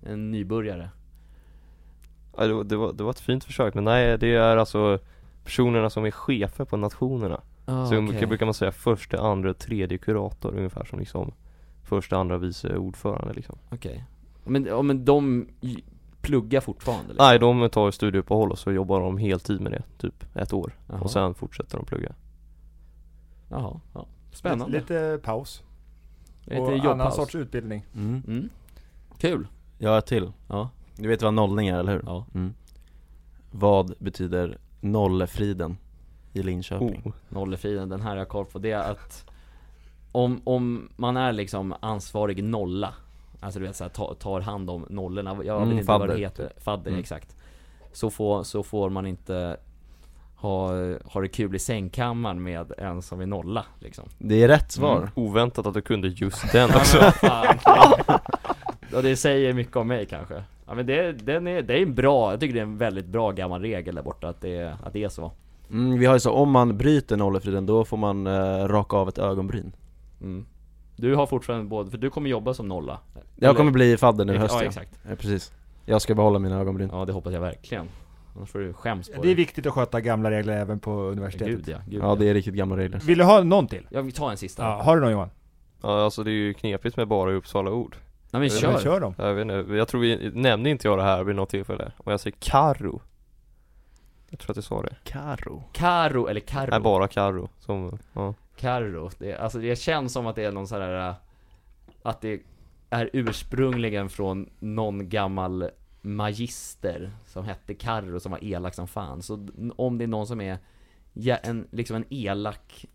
[0.02, 0.90] en nybörjare
[2.36, 4.98] ja, det, var, det, var, det var ett fint försök men nej det är alltså
[5.44, 9.98] personerna som är chefer på nationerna ah, Så brukar, brukar man säga första, andra, tredje
[9.98, 11.32] kurator ungefär som liksom
[11.84, 14.04] Första, andra, vice ordförande liksom Okej.
[14.44, 15.48] Men, ja, men de
[16.20, 17.26] pluggar fortfarande liksom.
[17.26, 21.00] Nej de tar studieuppehåll och så jobbar de heltid med det, typ ett år Jaha.
[21.00, 22.12] Och sen fortsätter de plugga
[23.48, 24.06] Jaha, ja.
[24.32, 24.78] Spännande.
[24.78, 25.62] Lite, lite paus.
[26.44, 27.86] Lite och annan sorts utbildning.
[27.94, 28.22] Mm.
[28.26, 28.48] Mm.
[29.18, 29.46] Kul.
[29.78, 30.32] Jag har ett till.
[30.48, 30.70] Ja.
[30.96, 32.02] Du vet vad nollning är, eller hur?
[32.06, 32.26] Ja.
[32.34, 32.54] Mm.
[33.50, 35.76] Vad betyder nollefriden
[36.32, 37.02] i Linköping?
[37.04, 37.12] oh.
[37.28, 38.58] Nollefriden, den här har jag koll på.
[38.58, 39.24] Det är att
[40.12, 42.94] om, om man är liksom ansvarig nolla
[43.40, 46.14] Alltså du vet såhär, tar, tar hand om nollorna, jag Mm, vet inte vad fadder,
[46.14, 47.00] det heter, fadder Mm.
[47.00, 47.36] exakt
[47.92, 49.56] så får, så får man inte
[50.36, 50.68] ha,
[51.04, 54.96] ha det kul i sängkammaren med en som är nolla liksom Det är rätt svar.
[54.96, 55.08] Mm.
[55.14, 57.60] Oväntat att du kunde just den också vad.
[58.92, 61.94] Ja det säger mycket om mig kanske Ja men det, den är, det är en
[61.94, 64.92] bra, jag tycker det är en väldigt bra gammal regel där borta att det, att
[64.92, 65.32] det är så
[65.70, 69.08] Mm, vi har ju så, om man bryter nollefriden då får man eh, raka av
[69.08, 69.72] ett ögonbryn.
[70.20, 70.46] mm.
[70.96, 72.98] Du har fortfarande både, för du kommer jobba som nolla
[73.36, 74.64] Jag Eller- kommer bli fadder nu i Ja höst ja.
[74.64, 75.52] exakt ja, precis.
[75.86, 76.88] Jag ska behålla mina ögonbryn.
[76.92, 77.86] Ja det hoppas jag verkligen
[78.36, 81.56] Annars får du skäms på Det är viktigt att sköta gamla regler även på universitetet.
[81.56, 83.00] Gud ja, gud Ja det är riktigt gamla regler.
[83.00, 83.86] Vill du ha någon till?
[83.90, 85.30] Jag vill ta en sista Ja, har du någon Johan?
[85.82, 87.96] Ja alltså det är ju knepigt med bara Uppsala-ord
[88.32, 88.72] Nej men kör!
[88.72, 89.14] Men kör dem.
[89.18, 91.92] Jag vet inte, jag tror vi, nämnde inte jag det här vid något tillfälle?
[91.96, 93.02] Om jag säger Karo
[94.30, 95.62] Jag tror att jag sa det Karo.
[95.72, 96.70] Karo eller Karro?
[96.70, 100.66] Nej bara Karo, som, ja Karro, det, alltså det känns som att det är någon
[100.66, 101.14] sån här äh,
[102.02, 102.42] Att det
[102.90, 105.70] är ursprungligen från någon gammal
[106.00, 110.40] magister som hette Karro som var elak som fan Så om det är någon som
[110.40, 110.58] är
[111.12, 112.86] ja, en, liksom en elak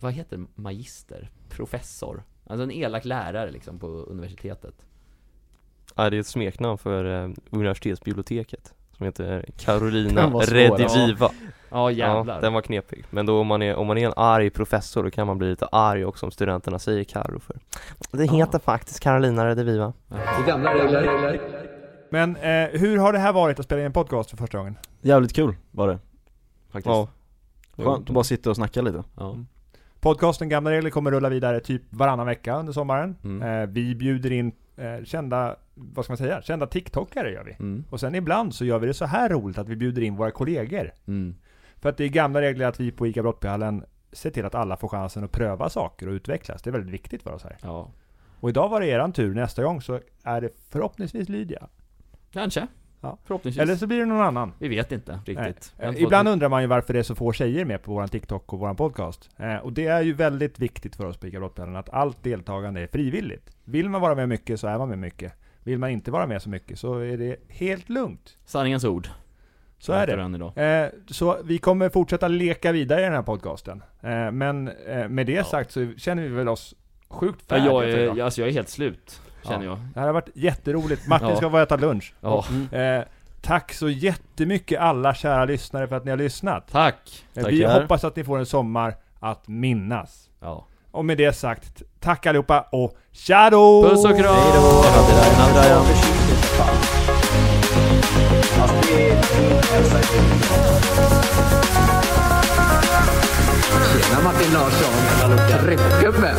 [0.00, 0.46] Vad heter det?
[0.54, 1.30] magister?
[1.48, 2.22] Professor?
[2.46, 4.74] Alltså en elak lärare liksom på universitetet
[5.94, 11.30] Nej det är ett smeknamn för eh, universitetsbiblioteket Som heter Carolina Rediviva
[11.70, 14.12] Ja Ja, jävlar den var knepig Men då om man, är, om man är en
[14.16, 17.56] arg professor då kan man bli lite arg också om studenterna säger Karo för
[18.10, 19.92] Det heter faktiskt Carolina Rediviva
[20.46, 21.40] gamla regler.
[22.10, 24.78] Men eh, hur har det här varit att spela in en podcast för första gången?
[25.00, 25.98] Jävligt kul var det.
[26.70, 26.86] Faktiskt.
[26.86, 27.08] Ja
[27.76, 29.04] Skönt att bara sitta och snacka lite.
[29.16, 29.36] Ja,
[30.06, 33.16] Podcasten Gamla Regler kommer rulla vidare typ varannan vecka under sommaren.
[33.24, 33.62] Mm.
[33.62, 37.52] Eh, vi bjuder in eh, kända, vad ska man säga, kända TikTokare gör vi.
[37.52, 37.84] mm.
[37.90, 40.30] Och sen ibland så gör vi det så här roligt att vi bjuder in våra
[40.30, 40.92] kollegor.
[41.06, 41.34] Mm.
[41.76, 44.76] För att det är gamla regler att vi på ICA Brottbyhallen ser till att alla
[44.76, 46.62] får chansen att pröva saker och utvecklas.
[46.62, 47.56] Det är väldigt viktigt för oss här.
[47.62, 47.90] Ja,
[48.40, 51.68] Och idag var det eran tur, nästa gång så är det förhoppningsvis Lydia.
[52.32, 52.66] kanske
[53.00, 53.18] Ja.
[53.24, 54.52] Förhoppningsvis Eller så blir det någon annan.
[54.58, 57.82] Vi vet inte riktigt Ibland undrar man ju varför det är så få tjejer med
[57.82, 59.30] på våran TikTok och våran podcast.
[59.36, 62.80] Eh, och det är ju väldigt viktigt för oss på ICA Brottbjörnen att allt deltagande
[62.80, 63.50] är frivilligt.
[63.64, 65.32] Vill man vara med mycket så är man med mycket.
[65.62, 68.36] Vill man inte vara med så mycket så är det helt lugnt.
[68.44, 69.08] Sanningens ord
[69.78, 70.62] Så är det.
[70.62, 73.82] Eh, så vi kommer fortsätta leka vidare i den här podcasten.
[74.00, 75.44] Eh, men eh, med det Ja.
[75.44, 76.74] sagt så känner vi väl oss
[77.08, 80.00] sjukt Ja, färdiga jag, för är, jag, alltså jag är helt slut, känner jag Det
[80.00, 81.06] här har varit jätteroligt.
[81.08, 81.36] Martin Ja.
[81.36, 82.14] ska bara äta lunch.
[82.20, 83.02] Ja, Eh,
[83.42, 86.68] tack så jättemycket alla kära lyssnare för att ni har lyssnat.
[86.72, 87.24] tack!
[87.34, 87.80] Eh, vi Tackar.
[87.80, 90.28] hoppas att ni får en sommar att minnas.
[90.40, 90.66] Ja.
[90.90, 93.82] Och med det sagt, tack allihopa och tja då!
[93.90, 94.36] Puss och kram!
[99.72, 99.98] Hälsa
[103.92, 105.60] Tjena Martin Larsson.
[105.64, 106.34] Tryckgubbe.